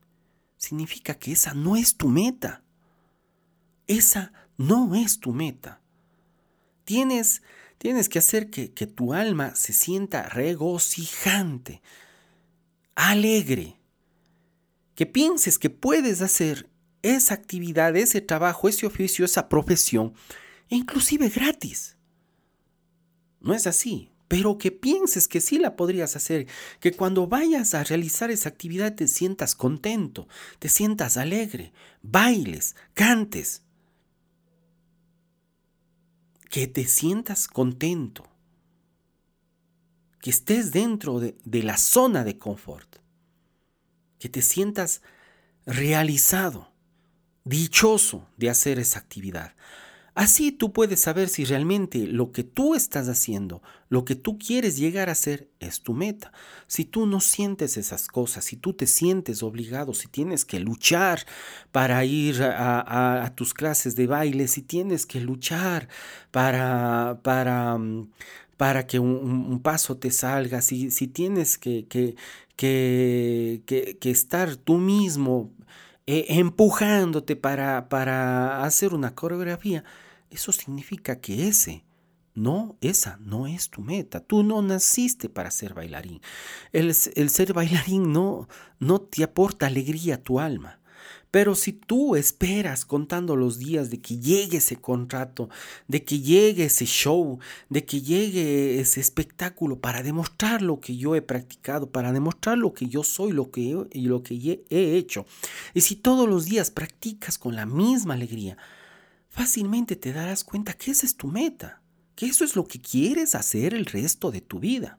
significa 0.56 1.14
que 1.14 1.30
esa 1.30 1.54
no 1.54 1.76
es 1.76 1.96
tu 1.96 2.08
meta. 2.08 2.64
Esa 3.86 4.32
no 4.56 4.96
es 4.96 5.20
tu 5.20 5.32
meta. 5.32 5.80
Tienes, 6.84 7.42
tienes 7.78 8.08
que 8.08 8.18
hacer 8.18 8.50
que, 8.50 8.72
que 8.72 8.88
tu 8.88 9.14
alma 9.14 9.54
se 9.54 9.72
sienta 9.72 10.28
regocijante, 10.28 11.80
alegre, 12.96 13.78
que 14.96 15.06
pienses 15.06 15.60
que 15.60 15.70
puedes 15.70 16.22
hacer 16.22 16.68
esa 17.14 17.34
actividad, 17.34 17.96
ese 17.96 18.20
trabajo, 18.20 18.68
ese 18.68 18.86
oficio, 18.86 19.24
esa 19.24 19.48
profesión, 19.48 20.14
inclusive 20.68 21.28
gratis. 21.28 21.96
No 23.40 23.54
es 23.54 23.66
así, 23.66 24.10
pero 24.28 24.58
que 24.58 24.72
pienses 24.72 25.28
que 25.28 25.40
sí 25.40 25.58
la 25.58 25.76
podrías 25.76 26.16
hacer, 26.16 26.46
que 26.80 26.92
cuando 26.92 27.26
vayas 27.26 27.74
a 27.74 27.84
realizar 27.84 28.30
esa 28.30 28.48
actividad 28.48 28.94
te 28.94 29.06
sientas 29.06 29.54
contento, 29.54 30.26
te 30.58 30.68
sientas 30.68 31.16
alegre, 31.16 31.72
bailes, 32.02 32.74
cantes, 32.94 33.62
que 36.50 36.66
te 36.66 36.86
sientas 36.86 37.46
contento, 37.46 38.26
que 40.20 40.30
estés 40.30 40.72
dentro 40.72 41.20
de, 41.20 41.36
de 41.44 41.62
la 41.62 41.76
zona 41.76 42.24
de 42.24 42.36
confort, 42.36 42.96
que 44.18 44.28
te 44.28 44.42
sientas 44.42 45.02
realizado 45.66 46.75
dichoso 47.46 48.26
de 48.36 48.50
hacer 48.50 48.78
esa 48.78 48.98
actividad. 48.98 49.54
Así 50.16 50.50
tú 50.50 50.72
puedes 50.72 51.00
saber 51.00 51.28
si 51.28 51.44
realmente 51.44 52.06
lo 52.06 52.32
que 52.32 52.42
tú 52.42 52.74
estás 52.74 53.06
haciendo, 53.06 53.62
lo 53.90 54.06
que 54.06 54.14
tú 54.14 54.38
quieres 54.38 54.78
llegar 54.78 55.10
a 55.10 55.12
hacer, 55.12 55.50
es 55.60 55.82
tu 55.82 55.92
meta. 55.92 56.32
Si 56.66 56.86
tú 56.86 57.06
no 57.06 57.20
sientes 57.20 57.76
esas 57.76 58.08
cosas, 58.08 58.46
si 58.46 58.56
tú 58.56 58.72
te 58.72 58.86
sientes 58.86 59.42
obligado, 59.42 59.92
si 59.92 60.08
tienes 60.08 60.46
que 60.46 60.58
luchar 60.58 61.26
para 61.70 62.02
ir 62.06 62.42
a, 62.42 63.30
tus 63.36 63.52
clases 63.52 63.94
de 63.94 64.06
baile, 64.06 64.48
si 64.48 64.62
tienes 64.62 65.04
que 65.04 65.20
luchar 65.20 65.88
para, 66.30 67.20
para, 67.22 67.76
mm, 67.76 68.10
para 68.56 68.86
que 68.86 68.98
un, 68.98 69.60
paso 69.62 69.98
te 69.98 70.10
salga, 70.10 70.62
si, 70.62 70.90
si 70.90 71.08
tienes 71.08 71.58
que, 71.58 71.86
que, 71.88 72.16
que, 72.56 73.62
que 74.00 74.10
estar 74.10 74.56
tú 74.56 74.78
mismo 74.78 75.52
eh, 76.06 76.26
empujándote 76.28 77.36
para, 77.36 77.88
para 77.88 78.62
hacer 78.64 78.94
una 78.94 79.14
coreografía, 79.14 79.84
eso 80.30 80.52
significa 80.52 81.20
que 81.20 81.48
ese, 81.48 81.84
no, 82.34 82.76
esa 82.80 83.18
no 83.20 83.46
es 83.46 83.70
tu 83.70 83.80
meta. 83.80 84.20
Tú 84.20 84.42
no 84.42 84.62
naciste 84.62 85.28
para 85.28 85.50
ser 85.50 85.74
bailarín. 85.74 86.20
El, 86.72 86.94
el 87.14 87.30
ser 87.30 87.52
bailarín 87.52 88.12
no, 88.12 88.48
no 88.78 89.00
te 89.00 89.24
aporta 89.24 89.66
alegría 89.66 90.16
a 90.16 90.22
tu 90.22 90.38
alma. 90.38 90.80
Pero 91.30 91.54
si 91.54 91.72
tú 91.72 92.16
esperas 92.16 92.84
contando 92.84 93.36
los 93.36 93.58
días 93.58 93.90
de 93.90 94.00
que 94.00 94.18
llegue 94.18 94.58
ese 94.58 94.76
contrato, 94.76 95.48
de 95.88 96.04
que 96.04 96.20
llegue 96.20 96.64
ese 96.64 96.86
show, 96.86 97.38
de 97.68 97.84
que 97.84 98.00
llegue 98.00 98.80
ese 98.80 99.00
espectáculo 99.00 99.78
para 99.80 100.02
demostrar 100.02 100.62
lo 100.62 100.80
que 100.80 100.96
yo 100.96 101.14
he 101.14 101.22
practicado, 101.22 101.90
para 101.90 102.12
demostrar 102.12 102.58
lo 102.58 102.72
que 102.72 102.86
yo 102.86 103.02
soy, 103.02 103.32
lo 103.32 103.50
que 103.50 103.86
y 103.92 104.02
lo 104.02 104.22
que 104.22 104.64
he 104.70 104.96
hecho, 104.96 105.26
y 105.74 105.82
si 105.82 105.96
todos 105.96 106.28
los 106.28 106.46
días 106.46 106.70
practicas 106.70 107.38
con 107.38 107.54
la 107.56 107.66
misma 107.66 108.14
alegría, 108.14 108.56
fácilmente 109.28 109.96
te 109.96 110.12
darás 110.12 110.44
cuenta 110.44 110.72
que 110.72 110.92
esa 110.92 111.04
es 111.04 111.16
tu 111.16 111.28
meta, 111.28 111.82
que 112.14 112.26
eso 112.26 112.44
es 112.44 112.56
lo 112.56 112.66
que 112.66 112.80
quieres 112.80 113.34
hacer 113.34 113.74
el 113.74 113.84
resto 113.84 114.30
de 114.30 114.40
tu 114.40 114.58
vida. 114.58 114.98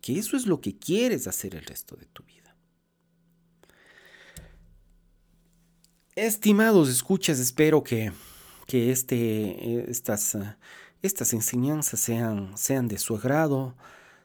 Que 0.00 0.18
eso 0.18 0.36
es 0.36 0.46
lo 0.46 0.60
que 0.60 0.76
quieres 0.76 1.28
hacer 1.28 1.54
el 1.54 1.64
resto 1.64 1.94
de 1.94 2.06
tu 2.06 2.24
vida. 2.24 2.41
Estimados 6.14 6.90
escuchas, 6.90 7.38
espero 7.38 7.82
que, 7.82 8.12
que 8.66 8.90
este, 8.92 9.90
estas, 9.90 10.36
estas 11.00 11.32
enseñanzas 11.32 12.00
sean, 12.00 12.54
sean 12.58 12.86
de 12.86 12.98
su 12.98 13.16
agrado, 13.16 13.74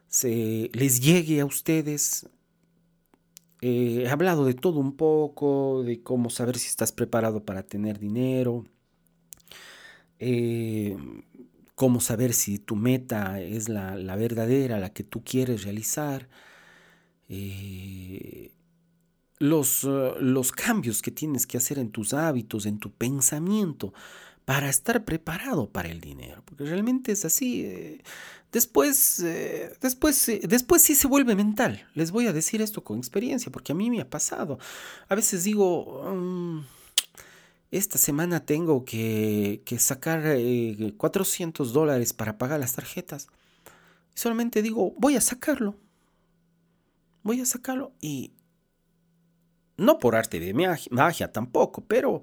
se, 0.10 0.70
les 0.74 1.00
llegue 1.00 1.40
a 1.40 1.46
ustedes. 1.46 2.28
Eh, 3.62 4.04
he 4.04 4.10
hablado 4.10 4.46
de 4.46 4.54
todo 4.54 4.82
un 4.82 4.98
poco, 4.98 5.82
de 5.84 6.04
cómo 6.04 6.30
saber 6.30 6.58
si 6.58 6.68
estás 6.68 6.92
preparado 6.92 7.46
para 7.46 7.64
tener 7.64 8.00
dinero, 8.00 8.66
eh, 10.20 10.98
cómo 11.76 12.02
saber 12.02 12.34
si 12.34 12.60
tu 12.60 12.76
meta 12.76 13.40
es 13.40 13.70
la, 13.70 13.96
verdadera, 14.18 14.78
la 14.78 14.92
que 14.92 15.06
tú 15.06 15.24
quieres 15.24 15.64
realizar, 15.64 16.28
eh, 17.30 18.52
los, 19.40 19.84
los 19.84 20.52
cambios 20.52 21.02
que 21.02 21.12
tienes 21.12 21.46
que 21.46 21.58
hacer 21.58 21.80
en 21.80 21.92
tus 21.92 22.14
hábitos, 22.14 22.66
en 22.66 22.80
tu 22.80 22.92
pensamiento, 22.92 23.94
para 24.46 24.70
estar 24.70 25.04
preparado 25.04 25.70
para 25.70 25.90
el 25.90 26.00
dinero, 26.00 26.42
porque 26.46 26.64
realmente 26.64 27.12
es 27.12 27.26
así. 27.26 28.00
Después, 28.52 29.20
eh, 29.20 29.74
después, 29.82 30.30
eh, 30.30 30.42
después 30.48 30.82
sí 30.82 30.96
se 30.96 31.08
vuelve 31.08 31.36
mental. 31.36 31.86
Les 31.96 32.12
voy 32.12 32.28
a 32.28 32.34
decir 32.34 32.62
esto 32.62 32.84
con 32.84 32.98
experiencia, 32.98 33.52
porque 33.52 33.74
a 33.74 33.76
mí 33.76 33.90
me 33.90 34.00
ha 34.00 34.10
pasado. 34.10 34.58
A 35.10 35.16
veces 35.16 35.44
digo, 35.44 36.02
mm, 36.16 36.62
esta 37.72 37.98
semana 37.98 38.46
tengo 38.46 38.86
que, 38.86 39.62
sacar 39.80 40.38
400 40.96 41.70
eh, 41.70 41.74
dólares 41.74 42.14
para 42.14 42.38
pagar 42.38 42.60
las 42.60 42.74
tarjetas. 42.74 43.28
Solamente 44.14 44.62
digo, 44.62 44.94
voy 44.98 45.18
a 45.18 45.22
sacarlo. 45.22 45.76
Voy 47.24 47.42
a 47.42 47.46
sacarlo 47.46 47.92
y... 48.00 48.32
No 49.78 50.00
por 50.00 50.16
arte 50.16 50.40
de 50.40 50.54
magia, 50.90 51.32
tampoco, 51.32 51.86
pero 51.88 52.22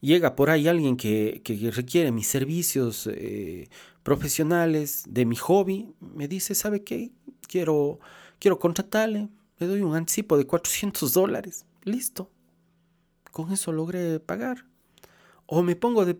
llega 0.00 0.34
por 0.34 0.50
ahí 0.50 0.66
alguien 0.66 0.96
que, 0.96 1.40
requiere 1.72 2.10
mis 2.10 2.26
servicios 2.26 3.08
profesionales 4.02 5.04
de 5.08 5.24
mi 5.24 5.36
hobby, 5.36 5.94
me 6.00 6.26
dice, 6.26 6.56
¿sabe 6.56 6.82
qué? 6.82 7.12
Quiero, 7.46 8.00
quiero 8.40 8.58
contratarle, 8.58 9.28
le 9.58 9.66
doy 9.66 9.82
un 9.82 9.94
anticipo 9.94 10.36
de 10.36 10.46
400 10.46 11.12
dólares, 11.12 11.66
listo. 11.84 12.30
Con 13.30 13.52
eso 13.52 13.70
logré 13.70 14.18
pagar. 14.18 14.64
O 15.46 15.62
me 15.62 15.76
pongo 15.76 16.04
de, 16.04 16.14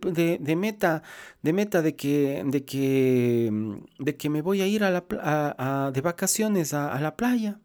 meta, 0.55 1.03
de 1.43 1.53
meta 1.53 1.81
de 1.81 1.95
que, 1.95 2.43
de 2.45 2.63
que, 2.63 3.51
de 3.99 4.15
que 4.15 4.29
me 4.29 4.41
voy 4.41 4.61
a 4.61 4.67
ir 4.67 4.83
a 4.83 4.91
la, 4.91 5.91
de 5.91 6.01
vacaciones 6.01 6.73
a 6.73 6.99
la 7.01 7.17
playa 7.17 7.59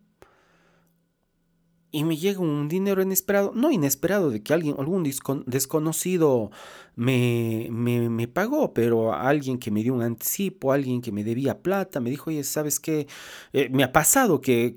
y 1.95 2.03
me 2.03 2.17
llega 2.17 2.41
un 2.41 2.67
dinero 2.67 3.03
inesperado, 3.03 3.53
no 3.55 3.71
inesperado 3.71 4.31
de 4.31 4.43
que 4.43 4.53
alguien, 4.53 4.75
algún 4.81 5.05
desconocido 5.47 6.51
me, 6.97 7.69
me, 7.71 8.27
pagó, 8.27 8.75
pero 8.75 9.15
alguien 9.15 9.59
que 9.59 9.71
me 9.71 9.85
dio 9.85 9.95
un 9.95 10.03
anticipo, 10.03 10.73
alguien 10.73 11.01
que 11.01 11.13
me 11.13 11.23
debía 11.23 11.63
plata, 11.63 12.01
me 12.01 12.11
dijo, 12.11 12.31
oye, 12.31 12.43
¿sabes 12.43 12.81
qué? 12.81 13.07
Eh, 13.53 13.69
me 13.71 13.85
ha 13.85 13.93
pasado 13.93 14.41
que, 14.41 14.77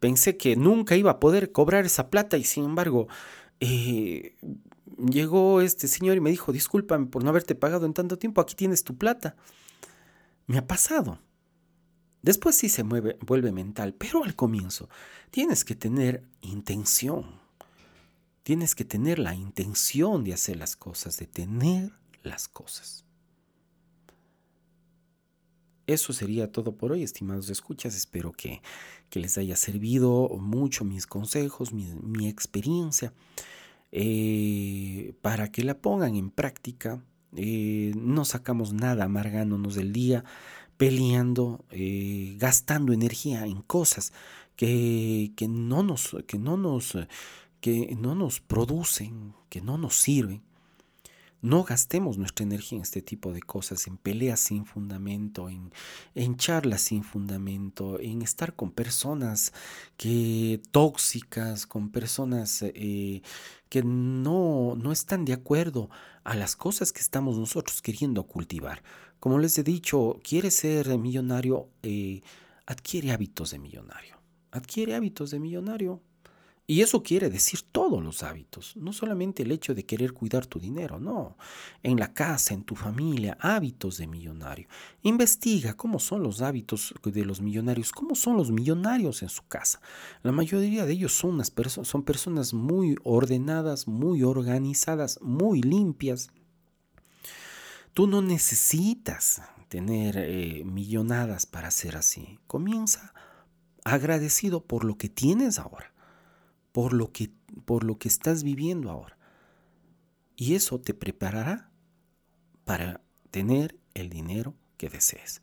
pensé 0.00 0.36
que 0.36 0.54
nunca 0.54 0.96
iba 0.96 1.12
a 1.12 1.18
poder 1.18 1.50
cobrar 1.50 1.86
esa 1.86 2.10
plata 2.10 2.36
y 2.36 2.44
sin 2.44 2.64
embargo... 2.66 3.08
Eh, 3.60 4.36
llegó 4.98 5.60
este 5.62 5.88
señor 5.88 6.16
y 6.16 6.20
me 6.20 6.30
dijo, 6.30 6.52
discúlpame 6.52 7.06
por 7.06 7.24
no 7.24 7.30
haberte 7.30 7.54
pagado 7.54 7.86
en 7.86 7.94
tanto 7.94 8.18
tiempo, 8.18 8.40
aquí 8.40 8.54
tienes 8.54 8.84
tu 8.84 8.96
plata. 8.98 9.36
Me 10.46 10.58
ha 10.58 10.66
pasado. 10.66 11.18
Después 12.22 12.56
sí 12.56 12.68
se 12.68 12.84
mueve, 12.84 13.18
vuelve 13.20 13.52
mental, 13.52 13.94
pero 13.94 14.24
al 14.24 14.34
comienzo 14.34 14.88
tienes 15.30 15.64
que 15.64 15.74
tener 15.74 16.24
intención. 16.42 17.40
Tienes 18.42 18.74
que 18.74 18.84
tener 18.84 19.18
la 19.18 19.34
intención 19.34 20.24
de 20.24 20.34
hacer 20.34 20.56
las 20.56 20.76
cosas, 20.76 21.18
de 21.18 21.26
tener 21.26 21.92
las 22.22 22.48
cosas. 22.48 23.04
Eso 25.86 26.12
sería 26.12 26.52
todo 26.52 26.76
por 26.76 26.92
hoy, 26.92 27.02
estimados 27.02 27.50
escuchas. 27.50 27.96
Espero 27.96 28.32
que, 28.32 28.62
les 29.12 29.38
haya 29.38 29.56
servido 29.56 30.28
mucho 30.38 30.84
mis 30.84 31.06
consejos, 31.06 31.72
mi, 31.72 32.28
experiencia, 32.28 33.12
eh, 33.90 35.14
para 35.20 35.50
que 35.50 35.64
la 35.64 35.78
pongan 35.78 36.14
en 36.14 36.30
práctica. 36.30 37.02
Eh, 37.36 37.92
no 37.96 38.24
sacamos 38.24 38.72
nada 38.72 39.04
amargándonos 39.04 39.74
del 39.74 39.92
día 39.92 40.24
peleando, 40.80 41.62
eh, 41.72 42.36
gastando 42.38 42.94
energía 42.94 43.44
en 43.44 43.60
cosas 43.60 44.14
que, 44.56 45.30
que, 45.36 45.46
no 45.46 45.82
nos, 45.82 46.16
que, 46.26 46.38
no 46.38 46.56
nos, 46.56 46.96
que 47.60 47.94
no 48.00 48.14
nos 48.14 48.40
producen, 48.40 49.34
que 49.50 49.60
no 49.60 49.76
nos 49.76 49.94
sirven. 49.94 50.40
No 51.42 51.64
gastemos 51.64 52.16
nuestra 52.16 52.44
energía 52.44 52.76
en 52.78 52.82
este 52.82 53.02
tipo 53.02 53.34
de 53.34 53.42
cosas, 53.42 53.86
en 53.88 53.98
peleas 53.98 54.40
sin 54.40 54.64
fundamento, 54.64 55.50
en, 55.50 55.70
en 56.14 56.36
charlas 56.36 56.80
sin 56.80 57.04
fundamento, 57.04 58.00
en 58.00 58.22
estar 58.22 58.56
con 58.56 58.70
personas 58.70 59.52
que 59.98 60.62
tóxicas, 60.70 61.66
con 61.66 61.90
personas 61.90 62.62
eh, 62.62 63.20
que 63.70 63.82
no, 63.82 64.74
no 64.76 64.92
están 64.92 65.24
de 65.24 65.32
acuerdo 65.32 65.88
a 66.24 66.34
las 66.34 66.56
cosas 66.56 66.92
que 66.92 67.00
estamos 67.00 67.38
nosotros 67.38 67.80
queriendo 67.80 68.24
cultivar. 68.24 68.82
Como 69.20 69.38
les 69.38 69.56
he 69.56 69.62
dicho, 69.62 70.20
quiere 70.22 70.50
ser 70.50 70.98
millonario, 70.98 71.68
eh, 71.82 72.20
adquiere 72.66 73.12
hábitos 73.12 73.52
de 73.52 73.58
millonario. 73.58 74.16
Adquiere 74.50 74.94
hábitos 74.96 75.30
de 75.30 75.38
millonario. 75.38 76.02
Y 76.70 76.82
eso 76.82 77.02
quiere 77.02 77.30
decir 77.30 77.62
todos 77.72 78.00
los 78.00 78.22
hábitos, 78.22 78.76
no 78.76 78.92
solamente 78.92 79.42
el 79.42 79.50
hecho 79.50 79.74
de 79.74 79.84
querer 79.84 80.12
cuidar 80.12 80.46
tu 80.46 80.60
dinero, 80.60 81.00
no. 81.00 81.36
En 81.82 81.98
la 81.98 82.14
casa, 82.14 82.54
en 82.54 82.62
tu 82.62 82.76
familia, 82.76 83.36
hábitos 83.40 83.96
de 83.96 84.06
millonario. 84.06 84.68
Investiga 85.02 85.74
cómo 85.74 85.98
son 85.98 86.22
los 86.22 86.42
hábitos 86.42 86.94
de 87.02 87.24
los 87.24 87.40
millonarios, 87.40 87.90
cómo 87.90 88.14
son 88.14 88.36
los 88.36 88.52
millonarios 88.52 89.22
en 89.22 89.30
su 89.30 89.42
casa. 89.48 89.80
La 90.22 90.30
mayoría 90.30 90.86
de 90.86 90.92
ellos 90.92 91.12
son, 91.12 91.42
personas 92.04 92.54
muy 92.54 92.94
ordenadas, 93.02 93.88
muy 93.88 94.22
organizadas, 94.22 95.18
muy 95.20 95.62
limpias 95.62 96.30
Tú 97.94 98.06
no 98.06 98.22
necesitas 98.22 99.42
tener 99.68 100.16
eh, 100.16 100.62
millonadas 100.64 101.46
para 101.46 101.72
ser 101.72 101.96
así. 101.96 102.38
Comienza 102.46 103.12
agradecido 103.84 104.62
por 104.62 104.84
lo 104.84 104.96
que 104.96 105.08
tienes 105.08 105.58
ahora, 105.58 105.89
por 106.72 106.92
lo 106.92 107.12
que, 107.12 107.30
por 107.64 107.84
lo 107.84 107.98
que 107.98 108.08
estás 108.08 108.42
viviendo 108.42 108.90
ahora. 108.90 109.18
Y 110.36 110.54
eso 110.54 110.80
te 110.80 110.94
preparará 110.94 111.70
para 112.64 113.02
tener 113.30 113.78
el 113.94 114.10
dinero 114.10 114.54
que 114.76 114.88
desees. 114.88 115.42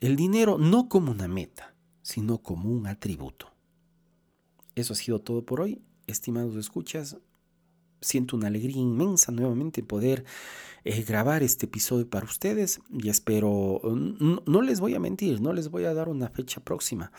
El 0.00 0.16
dinero 0.16 0.58
no 0.58 0.88
como 0.88 1.12
una 1.12 1.28
meta, 1.28 1.74
sino 2.02 2.38
como 2.38 2.70
un 2.70 2.86
atributo. 2.86 3.52
Eso 4.74 4.92
ha 4.92 4.96
sido 4.96 5.20
todo 5.20 5.44
por 5.44 5.60
hoy. 5.60 5.82
Estimados 6.06 6.54
escuchas, 6.56 7.16
siento 8.00 8.36
una 8.36 8.48
alegría 8.48 8.76
inmensa 8.76 9.32
nuevamente 9.32 9.82
poder 9.82 10.24
eh, 10.84 11.02
grabar 11.02 11.42
este 11.42 11.66
episodio 11.66 12.08
para 12.08 12.26
ustedes 12.26 12.80
y 12.90 13.08
espero, 13.08 13.80
no, 13.84 14.62
les 14.62 14.80
voy 14.80 14.94
a 14.94 15.00
mentir, 15.00 15.40
no 15.40 15.52
les 15.52 15.70
voy 15.70 15.84
a 15.84 15.94
dar 15.94 16.08
una 16.08 16.28
fecha 16.28 16.60
próxima. 16.60 17.10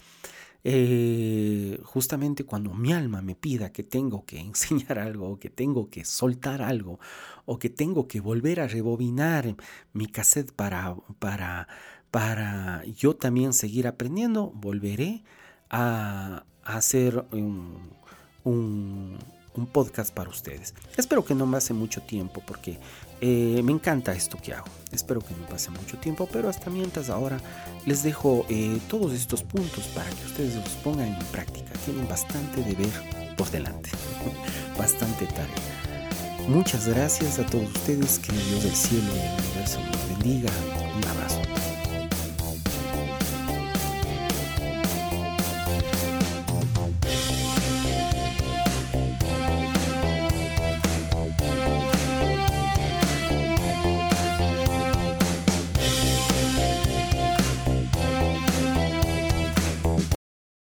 Eh, 0.69 1.79
justamente 1.85 2.43
cuando 2.43 2.73
mi 2.73 2.91
alma 2.91 3.21
me 3.21 3.35
pida 3.35 3.71
que 3.71 3.83
tengo 3.83 4.25
que 4.25 4.37
enseñar 4.51 4.99
algo, 4.99 5.29
o 5.29 5.39
que 5.39 5.49
tengo 5.49 5.89
que 5.89 6.03
soltar 6.03 6.61
algo, 6.61 6.99
o 7.45 7.57
que 7.57 7.69
tengo 7.69 8.09
que 8.09 8.19
volver 8.19 8.59
a 8.59 8.67
rebobinar 8.67 9.55
mi 9.93 10.07
cassette 10.07 10.51
para, 10.51 10.93
para, 11.19 11.69
para 12.11 12.83
yo 12.83 13.15
también 13.15 13.53
seguir 13.53 13.87
aprendiendo, 13.87 14.51
volveré 14.55 15.23
a, 15.69 16.43
hacer 16.65 17.25
un, 17.31 17.93
un, 18.43 19.17
podcast 19.65 20.13
para 20.13 20.29
ustedes. 20.29 20.73
Espero 20.95 21.25
que 21.25 21.33
no 21.35 21.45
me 21.45 21.57
pase 21.57 21.73
mucho 21.73 22.01
tiempo 22.01 22.43
porque 22.45 22.77
eh, 23.21 23.61
me 23.63 23.71
encanta 23.71 24.13
esto 24.13 24.37
que 24.37 24.53
hago. 24.53 24.67
Espero 24.91 25.21
que 25.21 25.33
no 25.33 25.47
pase 25.47 25.71
mucho 25.71 25.97
tiempo, 25.97 26.29
pero 26.31 26.49
hasta 26.49 26.69
mientras 26.69 27.09
ahora 27.09 27.39
les 27.85 28.03
dejo 28.03 28.45
eh, 28.49 28.79
todos 28.89 29.13
estos 29.13 29.43
puntos 29.43 29.87
para 29.87 30.09
que 30.09 30.25
ustedes 30.25 30.55
los 30.55 30.69
pongan 30.83 31.07
en 31.07 31.25
práctica. 31.27 31.71
Tienen 31.85 32.07
bastante 32.07 32.61
deber 32.63 33.35
por 33.35 33.49
delante, 33.49 33.89
bastante 34.77 35.25
tarea. 35.25 35.87
Muchas 36.47 36.87
gracias 36.87 37.39
a 37.39 37.45
todos 37.45 37.67
ustedes, 37.69 38.19
que 38.19 38.31
Dios 38.31 38.63
del 38.63 38.75
cielo 38.75 39.07
y 39.11 39.17
del 39.17 39.43
universo 39.43 39.79
los 39.91 40.09
bendiga. 40.09 40.49
Un 40.95 41.03
abrazo. 41.09 41.46